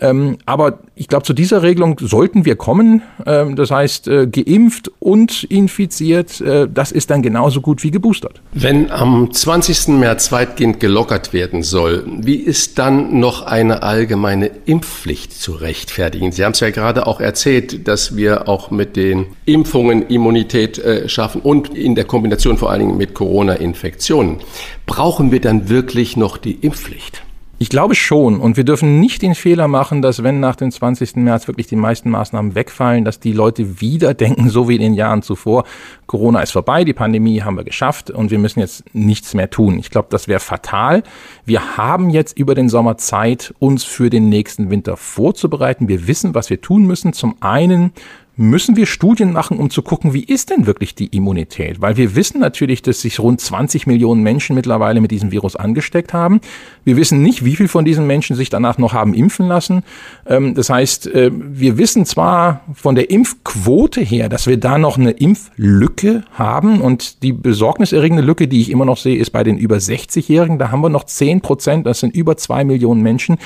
Ähm, 0.00 0.38
aber 0.46 0.78
ich 0.94 1.08
glaube, 1.08 1.24
zu 1.24 1.32
dieser 1.32 1.62
Regelung 1.62 1.96
sollten 2.00 2.44
wir 2.44 2.56
kommen. 2.56 3.02
Ähm, 3.26 3.56
das 3.56 3.70
heißt, 3.70 4.08
äh, 4.08 4.26
geimpft 4.26 4.90
und 4.98 5.44
infiziert, 5.44 6.40
äh, 6.40 6.68
das 6.72 6.92
ist 6.92 7.10
dann 7.10 7.22
genauso 7.22 7.60
gut 7.60 7.82
wie 7.82 7.90
geboostert. 7.90 8.40
Wenn 8.52 8.90
am 8.90 9.32
20. 9.32 9.98
März 9.98 10.32
weitgehend 10.32 10.80
gelockert 10.80 11.32
werden 11.32 11.62
soll, 11.62 12.04
wie 12.06 12.36
ist 12.36 12.78
dann 12.78 13.18
noch 13.20 13.42
eine 13.42 13.82
allgemeine 13.82 14.50
Impfpflicht 14.64 15.32
zu 15.32 15.52
rechtfertigen? 15.52 16.32
Sie 16.32 16.44
haben 16.44 16.52
es 16.52 16.60
ja 16.60 16.70
gerade 16.70 17.06
auch 17.06 17.20
erzählt, 17.20 17.86
dass 17.88 18.16
wir 18.16 18.48
auch 18.48 18.70
mit 18.70 18.96
den 18.96 19.26
Impfungen 19.44 20.06
Immunität 20.08 20.78
äh, 20.78 21.08
schaffen 21.08 21.40
und 21.40 21.74
in 21.74 21.94
der 21.94 22.04
Kombination 22.04 22.56
vor 22.58 22.70
allen 22.70 22.80
Dingen 22.80 22.96
mit 22.96 23.14
Corona-Infektionen. 23.14 24.38
Brauchen 24.86 25.32
wir 25.32 25.40
dann 25.40 25.68
wirklich 25.68 26.16
noch 26.16 26.38
die 26.38 26.52
Impfpflicht? 26.52 27.22
Ich 27.60 27.70
glaube 27.70 27.96
schon. 27.96 28.38
Und 28.38 28.56
wir 28.56 28.62
dürfen 28.62 29.00
nicht 29.00 29.20
den 29.20 29.34
Fehler 29.34 29.66
machen, 29.66 30.00
dass 30.00 30.22
wenn 30.22 30.38
nach 30.38 30.54
dem 30.54 30.70
20. 30.70 31.16
März 31.16 31.48
wirklich 31.48 31.66
die 31.66 31.74
meisten 31.74 32.08
Maßnahmen 32.08 32.54
wegfallen, 32.54 33.04
dass 33.04 33.18
die 33.18 33.32
Leute 33.32 33.80
wieder 33.80 34.14
denken, 34.14 34.48
so 34.48 34.68
wie 34.68 34.76
in 34.76 34.80
den 34.80 34.94
Jahren 34.94 35.22
zuvor, 35.22 35.64
Corona 36.06 36.40
ist 36.40 36.52
vorbei, 36.52 36.84
die 36.84 36.92
Pandemie 36.92 37.42
haben 37.42 37.56
wir 37.56 37.64
geschafft 37.64 38.10
und 38.10 38.30
wir 38.30 38.38
müssen 38.38 38.60
jetzt 38.60 38.84
nichts 38.94 39.34
mehr 39.34 39.50
tun. 39.50 39.78
Ich 39.80 39.90
glaube, 39.90 40.06
das 40.10 40.28
wäre 40.28 40.38
fatal. 40.38 41.02
Wir 41.44 41.76
haben 41.76 42.10
jetzt 42.10 42.38
über 42.38 42.54
den 42.54 42.68
Sommer 42.68 42.96
Zeit, 42.96 43.52
uns 43.58 43.82
für 43.82 44.08
den 44.08 44.28
nächsten 44.28 44.70
Winter 44.70 44.96
vorzubereiten. 44.96 45.88
Wir 45.88 46.06
wissen, 46.06 46.36
was 46.36 46.50
wir 46.50 46.60
tun 46.60 46.86
müssen. 46.86 47.12
Zum 47.12 47.34
einen 47.40 47.92
müssen 48.38 48.76
wir 48.76 48.86
Studien 48.86 49.32
machen, 49.32 49.58
um 49.58 49.68
zu 49.68 49.82
gucken, 49.82 50.14
wie 50.14 50.22
ist 50.22 50.50
denn 50.50 50.66
wirklich 50.66 50.94
die 50.94 51.08
Immunität? 51.08 51.80
Weil 51.80 51.96
wir 51.96 52.14
wissen 52.14 52.38
natürlich, 52.38 52.82
dass 52.82 53.00
sich 53.00 53.18
rund 53.18 53.40
20 53.40 53.88
Millionen 53.88 54.22
Menschen 54.22 54.54
mittlerweile 54.54 55.00
mit 55.00 55.10
diesem 55.10 55.32
Virus 55.32 55.56
angesteckt 55.56 56.12
haben. 56.12 56.40
Wir 56.84 56.96
wissen 56.96 57.20
nicht, 57.20 57.44
wie 57.44 57.56
viel 57.56 57.66
von 57.66 57.84
diesen 57.84 58.06
Menschen 58.06 58.36
sich 58.36 58.48
danach 58.48 58.78
noch 58.78 58.92
haben 58.92 59.12
impfen 59.12 59.48
lassen. 59.48 59.82
Ähm, 60.24 60.54
das 60.54 60.70
heißt, 60.70 61.08
äh, 61.08 61.32
wir 61.32 61.78
wissen 61.78 62.06
zwar 62.06 62.60
von 62.74 62.94
der 62.94 63.10
Impfquote 63.10 64.00
her, 64.00 64.28
dass 64.28 64.46
wir 64.46 64.56
da 64.56 64.78
noch 64.78 64.98
eine 64.98 65.10
Impflücke 65.10 66.22
haben 66.32 66.80
und 66.80 67.24
die 67.24 67.32
besorgniserregende 67.32 68.22
Lücke, 68.22 68.46
die 68.46 68.60
ich 68.60 68.70
immer 68.70 68.84
noch 68.84 68.98
sehe, 68.98 69.18
ist 69.18 69.30
bei 69.30 69.42
den 69.42 69.58
über 69.58 69.76
60-Jährigen. 69.76 70.60
Da 70.60 70.70
haben 70.70 70.80
wir 70.80 70.90
noch 70.90 71.04
10 71.04 71.40
Prozent, 71.40 71.86
das 71.86 71.98
sind 71.98 72.14
über 72.14 72.36
zwei 72.36 72.62
Millionen 72.62 73.02
Menschen, 73.02 73.38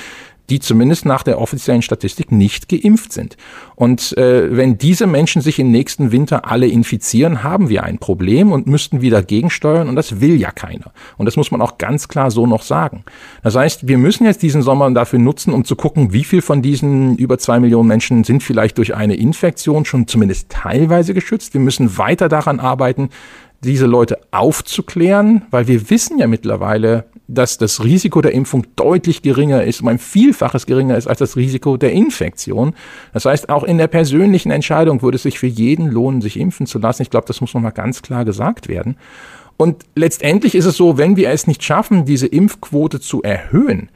die 0.49 0.59
zumindest 0.59 1.05
nach 1.05 1.23
der 1.23 1.39
offiziellen 1.39 1.81
Statistik 1.81 2.31
nicht 2.31 2.67
geimpft 2.67 3.13
sind. 3.13 3.37
Und 3.75 4.15
äh, 4.17 4.55
wenn 4.55 4.77
diese 4.77 5.07
Menschen 5.07 5.41
sich 5.41 5.59
im 5.59 5.71
nächsten 5.71 6.11
Winter 6.11 6.49
alle 6.49 6.67
infizieren, 6.67 7.43
haben 7.43 7.69
wir 7.69 7.83
ein 7.83 7.97
Problem 7.97 8.51
und 8.51 8.67
müssten 8.67 9.01
wieder 9.01 9.23
gegensteuern 9.23 9.87
und 9.87 9.95
das 9.95 10.19
will 10.19 10.39
ja 10.39 10.51
keiner. 10.51 10.91
Und 11.17 11.25
das 11.25 11.37
muss 11.37 11.51
man 11.51 11.61
auch 11.61 11.77
ganz 11.77 12.07
klar 12.07 12.29
so 12.29 12.45
noch 12.45 12.63
sagen. 12.63 13.03
Das 13.41 13.55
heißt, 13.55 13.87
wir 13.87 13.97
müssen 13.97 14.25
jetzt 14.25 14.41
diesen 14.41 14.61
Sommer 14.61 14.91
dafür 14.91 15.19
nutzen, 15.19 15.53
um 15.53 15.63
zu 15.63 15.75
gucken, 15.75 16.13
wie 16.13 16.23
viel 16.23 16.41
von 16.41 16.61
diesen 16.61 17.17
über 17.17 17.37
zwei 17.37 17.59
Millionen 17.59 17.87
Menschen 17.87 18.23
sind 18.23 18.43
vielleicht 18.43 18.77
durch 18.77 18.95
eine 18.95 19.15
Infektion 19.15 19.85
schon 19.85 20.07
zumindest 20.07 20.49
teilweise 20.49 21.13
geschützt. 21.13 21.53
Wir 21.53 21.61
müssen 21.61 21.97
weiter 21.97 22.29
daran 22.29 22.59
arbeiten, 22.59 23.09
diese 23.63 23.85
Leute 23.85 24.19
aufzuklären, 24.31 25.43
weil 25.51 25.67
wir 25.67 25.89
wissen 25.89 26.19
ja 26.19 26.27
mittlerweile, 26.27 27.05
dass 27.27 27.57
das 27.57 27.83
Risiko 27.83 28.21
der 28.21 28.33
Impfung 28.33 28.65
deutlich 28.75 29.21
geringer 29.21 29.63
ist, 29.63 29.81
um 29.81 29.87
ein 29.87 29.99
Vielfaches 29.99 30.65
geringer 30.65 30.97
ist 30.97 31.07
als 31.07 31.19
das 31.19 31.35
Risiko 31.35 31.77
der 31.77 31.93
Infektion. 31.93 32.73
Das 33.13 33.25
heißt, 33.25 33.49
auch 33.49 33.63
in 33.63 33.77
der 33.77 33.87
persönlichen 33.87 34.51
Entscheidung 34.51 35.01
würde 35.01 35.15
es 35.15 35.23
sich 35.23 35.39
für 35.39 35.47
jeden 35.47 35.89
lohnen, 35.89 36.21
sich 36.21 36.37
impfen 36.39 36.65
zu 36.65 36.79
lassen. 36.79 37.01
Ich 37.01 37.09
glaube, 37.09 37.27
das 37.27 37.41
muss 37.41 37.53
nochmal 37.53 37.71
ganz 37.71 38.01
klar 38.01 38.25
gesagt 38.25 38.67
werden. 38.67 38.97
Und 39.57 39.83
letztendlich 39.95 40.55
ist 40.55 40.65
es 40.65 40.75
so, 40.75 40.97
wenn 40.97 41.15
wir 41.15 41.29
es 41.29 41.47
nicht 41.47 41.63
schaffen, 41.63 42.05
diese 42.05 42.27
Impfquote 42.27 42.99
zu 42.99 43.21
erhöhen, 43.21 43.89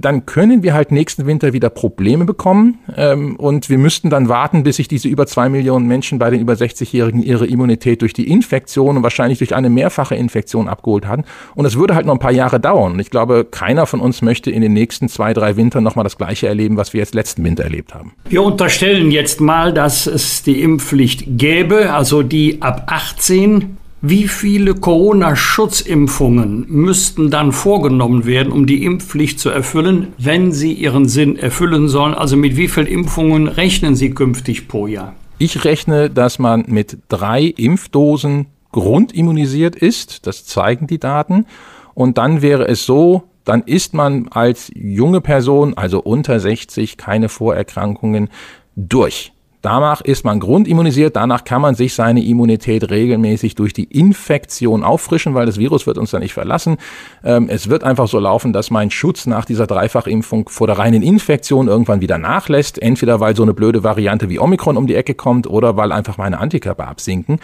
dann 0.00 0.26
können 0.26 0.62
wir 0.62 0.74
halt 0.74 0.92
nächsten 0.92 1.26
Winter 1.26 1.52
wieder 1.52 1.70
Probleme 1.70 2.24
bekommen 2.24 2.78
ähm, 2.96 3.36
und 3.36 3.68
wir 3.68 3.78
müssten 3.78 4.10
dann 4.10 4.28
warten, 4.28 4.62
bis 4.62 4.76
sich 4.76 4.86
diese 4.86 5.08
über 5.08 5.26
zwei 5.26 5.48
Millionen 5.48 5.86
Menschen 5.86 6.18
bei 6.18 6.30
den 6.30 6.40
über 6.40 6.52
60-Jährigen 6.52 7.22
ihre 7.22 7.46
Immunität 7.46 8.02
durch 8.02 8.12
die 8.12 8.30
Infektion 8.30 8.96
und 8.96 9.02
wahrscheinlich 9.02 9.38
durch 9.38 9.54
eine 9.54 9.70
mehrfache 9.70 10.14
Infektion 10.14 10.68
abgeholt 10.68 11.06
haben. 11.06 11.24
Und 11.54 11.66
es 11.66 11.76
würde 11.76 11.94
halt 11.94 12.06
noch 12.06 12.14
ein 12.14 12.20
paar 12.20 12.32
Jahre 12.32 12.60
dauern. 12.60 12.98
Ich 13.00 13.10
glaube, 13.10 13.46
keiner 13.50 13.86
von 13.86 14.00
uns 14.00 14.22
möchte 14.22 14.50
in 14.50 14.62
den 14.62 14.72
nächsten 14.72 15.08
zwei, 15.08 15.32
drei 15.32 15.56
Wintern 15.56 15.82
nochmal 15.82 16.04
das 16.04 16.16
Gleiche 16.16 16.46
erleben, 16.46 16.76
was 16.76 16.92
wir 16.92 17.00
jetzt 17.00 17.14
letzten 17.14 17.42
Winter 17.44 17.64
erlebt 17.64 17.94
haben. 17.94 18.12
Wir 18.28 18.42
unterstellen 18.42 19.10
jetzt 19.10 19.40
mal, 19.40 19.72
dass 19.72 20.06
es 20.06 20.42
die 20.42 20.62
Impfpflicht 20.62 21.24
gäbe, 21.26 21.92
also 21.92 22.22
die 22.22 22.62
ab 22.62 22.84
18 22.86 23.77
wie 24.00 24.28
viele 24.28 24.74
Corona-Schutzimpfungen 24.74 26.66
müssten 26.68 27.30
dann 27.30 27.52
vorgenommen 27.52 28.26
werden, 28.26 28.52
um 28.52 28.66
die 28.66 28.84
Impfpflicht 28.84 29.40
zu 29.40 29.50
erfüllen, 29.50 30.12
wenn 30.18 30.52
sie 30.52 30.72
ihren 30.72 31.08
Sinn 31.08 31.36
erfüllen 31.36 31.88
sollen? 31.88 32.14
Also 32.14 32.36
mit 32.36 32.56
wie 32.56 32.68
vielen 32.68 32.86
Impfungen 32.86 33.48
rechnen 33.48 33.96
Sie 33.96 34.10
künftig 34.10 34.68
pro 34.68 34.86
Jahr? 34.86 35.14
Ich 35.38 35.64
rechne, 35.64 36.10
dass 36.10 36.38
man 36.38 36.64
mit 36.68 36.98
drei 37.08 37.44
Impfdosen 37.44 38.46
grundimmunisiert 38.70 39.76
ist. 39.76 40.26
Das 40.26 40.44
zeigen 40.44 40.86
die 40.86 40.98
Daten. 40.98 41.46
Und 41.94 42.18
dann 42.18 42.42
wäre 42.42 42.68
es 42.68 42.86
so, 42.86 43.24
dann 43.44 43.62
ist 43.62 43.94
man 43.94 44.28
als 44.28 44.70
junge 44.74 45.20
Person, 45.20 45.74
also 45.74 46.00
unter 46.00 46.38
60, 46.38 46.96
keine 46.96 47.28
Vorerkrankungen, 47.28 48.28
durch. 48.76 49.32
Danach 49.60 50.00
ist 50.00 50.24
man 50.24 50.38
grundimmunisiert, 50.38 51.16
danach 51.16 51.42
kann 51.42 51.60
man 51.60 51.74
sich 51.74 51.94
seine 51.94 52.24
Immunität 52.24 52.90
regelmäßig 52.90 53.56
durch 53.56 53.72
die 53.72 53.84
Infektion 53.84 54.84
auffrischen, 54.84 55.34
weil 55.34 55.46
das 55.46 55.58
Virus 55.58 55.86
wird 55.86 55.98
uns 55.98 56.12
da 56.12 56.20
nicht 56.20 56.32
verlassen. 56.32 56.76
Ähm, 57.24 57.48
es 57.48 57.68
wird 57.68 57.82
einfach 57.82 58.06
so 58.06 58.20
laufen, 58.20 58.52
dass 58.52 58.70
mein 58.70 58.92
Schutz 58.92 59.26
nach 59.26 59.44
dieser 59.44 59.66
Dreifachimpfung 59.66 60.48
vor 60.48 60.68
der 60.68 60.78
reinen 60.78 61.02
Infektion 61.02 61.66
irgendwann 61.66 62.00
wieder 62.00 62.18
nachlässt, 62.18 62.80
entweder 62.80 63.18
weil 63.18 63.34
so 63.34 63.42
eine 63.42 63.52
blöde 63.52 63.82
Variante 63.82 64.28
wie 64.28 64.38
Omikron 64.38 64.76
um 64.76 64.86
die 64.86 64.94
Ecke 64.94 65.14
kommt 65.14 65.48
oder 65.48 65.76
weil 65.76 65.90
einfach 65.90 66.18
meine 66.18 66.38
Antikörper 66.38 66.86
absinken. 66.86 67.40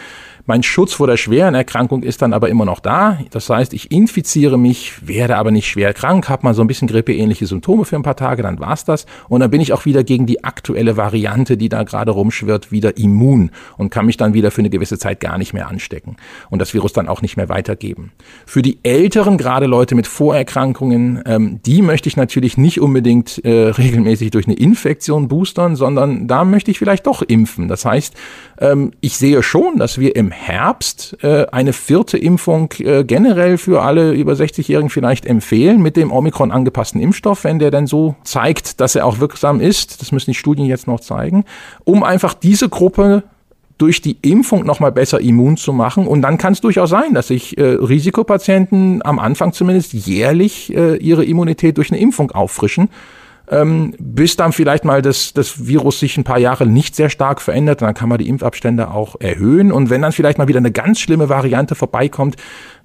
Mein 0.46 0.62
Schutz 0.62 0.92
vor 0.92 1.06
der 1.06 1.16
schweren 1.16 1.54
Erkrankung 1.54 2.02
ist 2.02 2.20
dann 2.20 2.32
aber 2.32 2.48
immer 2.48 2.66
noch 2.66 2.80
da. 2.80 3.18
Das 3.30 3.48
heißt, 3.48 3.72
ich 3.72 3.90
infiziere 3.90 4.58
mich, 4.58 5.06
werde 5.08 5.36
aber 5.36 5.50
nicht 5.50 5.66
schwer 5.66 5.94
krank, 5.94 6.28
habe 6.28 6.44
mal 6.44 6.54
so 6.54 6.62
ein 6.62 6.66
bisschen 6.66 6.86
grippeähnliche 6.86 7.46
Symptome 7.46 7.86
für 7.86 7.96
ein 7.96 8.02
paar 8.02 8.16
Tage, 8.16 8.42
dann 8.42 8.60
war's 8.60 8.84
das. 8.84 9.06
Und 9.28 9.40
dann 9.40 9.50
bin 9.50 9.62
ich 9.62 9.72
auch 9.72 9.86
wieder 9.86 10.04
gegen 10.04 10.26
die 10.26 10.44
aktuelle 10.44 10.96
Variante, 10.98 11.56
die 11.56 11.70
da 11.70 11.82
gerade 11.82 12.03
rumschwirrt, 12.12 12.72
wieder 12.72 12.96
immun 12.96 13.50
und 13.76 13.90
kann 13.90 14.06
mich 14.06 14.16
dann 14.16 14.34
wieder 14.34 14.50
für 14.50 14.60
eine 14.60 14.70
gewisse 14.70 14.98
Zeit 14.98 15.20
gar 15.20 15.38
nicht 15.38 15.52
mehr 15.52 15.68
anstecken 15.68 16.16
und 16.50 16.58
das 16.58 16.74
Virus 16.74 16.92
dann 16.92 17.08
auch 17.08 17.22
nicht 17.22 17.36
mehr 17.36 17.48
weitergeben. 17.48 18.12
Für 18.46 18.62
die 18.62 18.78
Älteren, 18.82 19.38
gerade 19.38 19.66
Leute 19.66 19.94
mit 19.94 20.06
Vorerkrankungen, 20.06 21.22
ähm, 21.26 21.60
die 21.64 21.82
möchte 21.82 22.08
ich 22.08 22.16
natürlich 22.16 22.56
nicht 22.56 22.80
unbedingt 22.80 23.44
äh, 23.44 23.68
regelmäßig 23.68 24.30
durch 24.30 24.46
eine 24.46 24.56
Infektion 24.56 25.28
boostern, 25.28 25.76
sondern 25.76 26.28
da 26.28 26.44
möchte 26.44 26.70
ich 26.70 26.78
vielleicht 26.78 27.06
doch 27.06 27.22
impfen. 27.22 27.68
Das 27.68 27.84
heißt, 27.84 28.14
ähm, 28.58 28.92
ich 29.00 29.16
sehe 29.16 29.42
schon, 29.42 29.78
dass 29.78 29.98
wir 29.98 30.16
im 30.16 30.30
Herbst 30.30 31.16
äh, 31.22 31.46
eine 31.46 31.72
vierte 31.72 32.18
Impfung 32.18 32.72
äh, 32.78 33.04
generell 33.04 33.58
für 33.58 33.82
alle 33.82 34.12
über 34.12 34.32
60-Jährigen 34.32 34.90
vielleicht 34.90 35.26
empfehlen 35.26 35.82
mit 35.82 35.96
dem 35.96 36.12
Omikron 36.12 36.50
angepassten 36.50 37.00
Impfstoff, 37.00 37.44
wenn 37.44 37.58
der 37.58 37.70
denn 37.70 37.86
so 37.86 38.16
zeigt, 38.24 38.80
dass 38.80 38.94
er 38.94 39.06
auch 39.06 39.20
wirksam 39.20 39.60
ist. 39.60 40.00
Das 40.00 40.12
müssen 40.12 40.30
die 40.30 40.36
Studien 40.36 40.66
jetzt 40.66 40.86
noch 40.86 41.00
zeigen, 41.00 41.44
um 41.94 42.02
einfach 42.02 42.34
diese 42.34 42.68
Gruppe 42.68 43.22
durch 43.78 44.00
die 44.02 44.16
Impfung 44.22 44.66
nochmal 44.66 44.90
besser 44.90 45.20
immun 45.20 45.56
zu 45.56 45.72
machen. 45.72 46.08
Und 46.08 46.22
dann 46.22 46.38
kann 46.38 46.52
es 46.52 46.60
durchaus 46.60 46.90
sein, 46.90 47.14
dass 47.14 47.28
sich 47.28 47.56
äh, 47.56 47.62
Risikopatienten 47.62 49.00
am 49.04 49.20
Anfang 49.20 49.52
zumindest 49.52 49.92
jährlich 49.92 50.74
äh, 50.74 50.96
ihre 50.96 51.24
Immunität 51.24 51.76
durch 51.76 51.92
eine 51.92 52.00
Impfung 52.00 52.32
auffrischen 52.32 52.88
ähm, 53.50 53.94
bis 53.98 54.36
dann 54.36 54.52
vielleicht 54.52 54.84
mal 54.84 55.02
das, 55.02 55.34
das 55.34 55.66
Virus 55.66 56.00
sich 56.00 56.16
ein 56.16 56.24
paar 56.24 56.38
Jahre 56.38 56.66
nicht 56.66 56.96
sehr 56.96 57.10
stark 57.10 57.42
verändert. 57.42 57.82
Dann 57.82 57.94
kann 57.94 58.08
man 58.08 58.18
die 58.18 58.28
Impfabstände 58.28 58.90
auch 58.90 59.16
erhöhen. 59.20 59.70
Und 59.70 59.90
wenn 59.90 60.02
dann 60.02 60.12
vielleicht 60.12 60.38
mal 60.38 60.48
wieder 60.48 60.58
eine 60.58 60.72
ganz 60.72 61.00
schlimme 61.00 61.28
Variante 61.28 61.74
vorbeikommt, 61.74 62.36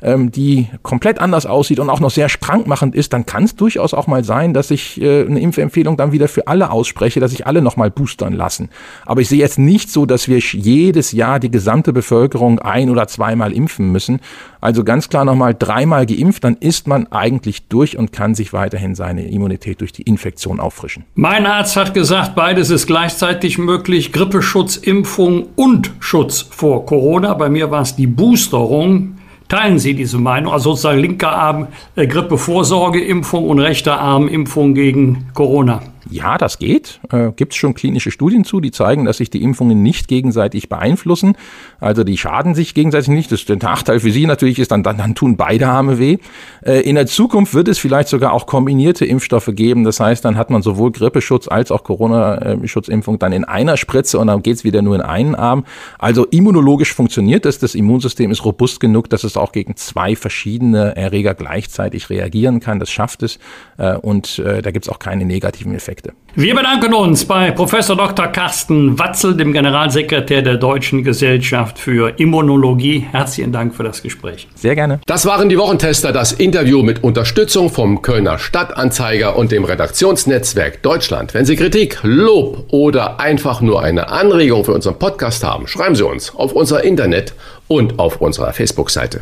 ähm, 0.01 0.31
die 0.31 0.67
komplett 0.81 1.19
anders 1.19 1.45
aussieht 1.45 1.79
und 1.79 1.89
auch 1.89 1.99
noch 1.99 2.11
sehr 2.11 2.27
krankmachend 2.27 2.95
ist, 2.95 3.13
dann 3.13 3.25
kann 3.25 3.45
es 3.45 3.55
durchaus 3.55 3.93
auch 3.93 4.07
mal 4.07 4.23
sein, 4.23 4.53
dass 4.53 4.71
ich 4.71 5.01
äh, 5.01 5.25
eine 5.25 5.39
Impfempfehlung 5.39 5.97
dann 5.97 6.11
wieder 6.11 6.27
für 6.27 6.47
alle 6.47 6.71
ausspreche, 6.71 7.19
dass 7.19 7.31
sich 7.31 7.47
alle 7.47 7.61
nochmal 7.61 7.89
boostern 7.89 8.33
lassen. 8.33 8.69
Aber 9.05 9.21
ich 9.21 9.29
sehe 9.29 9.39
jetzt 9.39 9.59
nicht 9.59 9.89
so, 9.89 10.05
dass 10.05 10.27
wir 10.27 10.39
jedes 10.39 11.11
Jahr 11.11 11.39
die 11.39 11.51
gesamte 11.51 11.93
Bevölkerung 11.93 12.59
ein- 12.59 12.89
oder 12.89 13.07
zweimal 13.07 13.53
impfen 13.53 13.91
müssen. 13.91 14.19
Also 14.61 14.83
ganz 14.83 15.09
klar 15.09 15.25
nochmal 15.25 15.55
dreimal 15.57 16.05
geimpft, 16.05 16.43
dann 16.43 16.57
ist 16.59 16.87
man 16.87 17.07
eigentlich 17.11 17.67
durch 17.67 17.97
und 17.97 18.11
kann 18.11 18.35
sich 18.35 18.51
weiterhin 18.51 18.95
seine 18.95 19.27
Immunität 19.27 19.81
durch 19.81 19.93
die 19.93 20.01
Infektion 20.01 20.59
auffrischen. 20.59 21.05
Mein 21.15 21.45
Arzt 21.45 21.75
hat 21.77 21.93
gesagt, 21.93 22.35
beides 22.35 22.69
ist 22.69 22.87
gleichzeitig 22.87 23.57
möglich. 23.57 24.11
Grippeschutz, 24.11 24.75
Impfung 24.75 25.47
und 25.55 25.91
Schutz 25.99 26.41
vor 26.41 26.85
Corona. 26.85 27.33
Bei 27.33 27.49
mir 27.49 27.71
war 27.71 27.81
es 27.81 27.95
die 27.95 28.07
Boosterung. 28.07 29.15
Teilen 29.47 29.79
Sie 29.79 29.95
diese 29.95 30.19
Meinung? 30.19 30.53
Also 30.53 30.71
sozusagen 30.71 30.99
linker 30.99 31.31
Arm 31.31 31.67
äh, 31.95 32.05
Grippevorsorgeimpfung 32.05 33.47
und 33.47 33.59
rechter 33.59 33.99
Arm 33.99 34.27
Impfung 34.27 34.75
gegen 34.75 35.29
Corona. 35.33 35.81
Ja, 36.09 36.37
das 36.37 36.59
geht. 36.59 36.99
Äh, 37.11 37.31
Gibt 37.35 37.53
es 37.53 37.57
schon 37.57 37.73
klinische 37.73 38.11
Studien 38.11 38.43
zu, 38.43 38.61
die 38.61 38.71
zeigen, 38.71 39.05
dass 39.05 39.17
sich 39.17 39.29
die 39.29 39.43
Impfungen 39.43 39.83
nicht 39.83 40.07
gegenseitig 40.07 40.69
beeinflussen. 40.69 41.35
Also 41.79 42.03
die 42.03 42.17
schaden 42.17 42.55
sich 42.55 42.73
gegenseitig 42.73 43.09
nicht. 43.09 43.31
Das, 43.31 43.45
der 43.45 43.57
Nachteil 43.57 43.99
für 43.99 44.11
sie 44.11 44.25
natürlich 44.25 44.59
ist, 44.59 44.71
dann, 44.71 44.81
dann, 44.81 44.97
dann 44.97 45.13
tun 45.13 45.35
beide 45.35 45.67
Arme 45.67 45.99
weh. 45.99 46.17
Äh, 46.61 46.81
in 46.81 46.95
der 46.95 47.05
Zukunft 47.05 47.53
wird 47.53 47.67
es 47.67 47.79
vielleicht 47.79 48.07
sogar 48.07 48.33
auch 48.33 48.45
kombinierte 48.45 49.05
Impfstoffe 49.05 49.49
geben. 49.53 49.83
Das 49.83 49.99
heißt, 49.99 50.23
dann 50.23 50.37
hat 50.37 50.49
man 50.49 50.61
sowohl 50.61 50.91
Grippeschutz 50.91 51.47
als 51.47 51.71
auch 51.71 51.83
Corona-Schutzimpfung 51.83 53.19
dann 53.19 53.33
in 53.33 53.43
einer 53.43 53.77
Spritze 53.77 54.19
und 54.19 54.27
dann 54.27 54.41
geht's 54.41 54.63
wieder 54.63 54.81
nur 54.81 54.95
in 54.95 55.01
einen 55.01 55.35
Arm. 55.35 55.65
Also 55.97 56.25
immunologisch 56.25 56.93
funktioniert 56.93 57.45
das. 57.45 57.59
Das 57.59 57.75
Immunsystem 57.75 58.31
ist 58.31 58.45
robust 58.45 58.79
genug, 58.79 59.09
dass 59.09 59.23
es 59.23 59.37
auch 59.37 59.51
gegen 59.51 59.75
zwei 59.75 60.15
verschiedene 60.15 60.95
Erreger 60.95 61.33
gleichzeitig 61.33 62.09
reagieren 62.09 62.61
kann. 62.61 62.79
Das 62.79 62.89
schafft 62.89 63.21
es. 63.23 63.37
Äh, 63.77 63.97
und 63.97 64.39
äh, 64.39 64.61
da 64.61 64.71
gibt's 64.71 64.89
auch 64.89 64.99
keine 64.99 65.25
negativen 65.25 65.75
Effekte. 65.75 65.88
Effekte. 65.89 66.13
Wir 66.35 66.53
bedanken 66.53 66.93
uns 66.93 67.25
bei 67.25 67.49
Professor 67.49 67.97
Dr. 67.97 68.27
Carsten 68.27 68.99
Watzel, 68.99 69.35
dem 69.35 69.51
Generalsekretär 69.51 70.43
der 70.43 70.57
Deutschen 70.57 71.03
Gesellschaft 71.03 71.79
für 71.79 72.19
Immunologie. 72.19 73.07
Herzlichen 73.11 73.51
Dank 73.51 73.73
für 73.73 73.83
das 73.83 74.03
Gespräch. 74.03 74.47
Sehr 74.53 74.75
gerne. 74.75 74.99
Das 75.07 75.25
waren 75.25 75.49
die 75.49 75.57
Wochentester, 75.57 76.11
das 76.11 76.31
Interview 76.31 76.83
mit 76.83 77.03
Unterstützung 77.03 77.71
vom 77.71 78.03
Kölner 78.03 78.37
Stadtanzeiger 78.37 79.35
und 79.35 79.51
dem 79.51 79.63
Redaktionsnetzwerk 79.63 80.83
Deutschland. 80.83 81.33
Wenn 81.33 81.45
Sie 81.45 81.55
Kritik, 81.55 81.99
Lob 82.03 82.65
oder 82.69 83.19
einfach 83.19 83.61
nur 83.61 83.81
eine 83.81 84.09
Anregung 84.09 84.63
für 84.63 84.73
unseren 84.73 84.99
Podcast 84.99 85.43
haben, 85.43 85.67
schreiben 85.67 85.95
Sie 85.95 86.05
uns 86.05 86.35
auf 86.35 86.53
unser 86.53 86.83
Internet 86.83 87.33
und 87.67 87.97
auf 87.97 88.21
unserer 88.21 88.53
Facebook-Seite. 88.53 89.21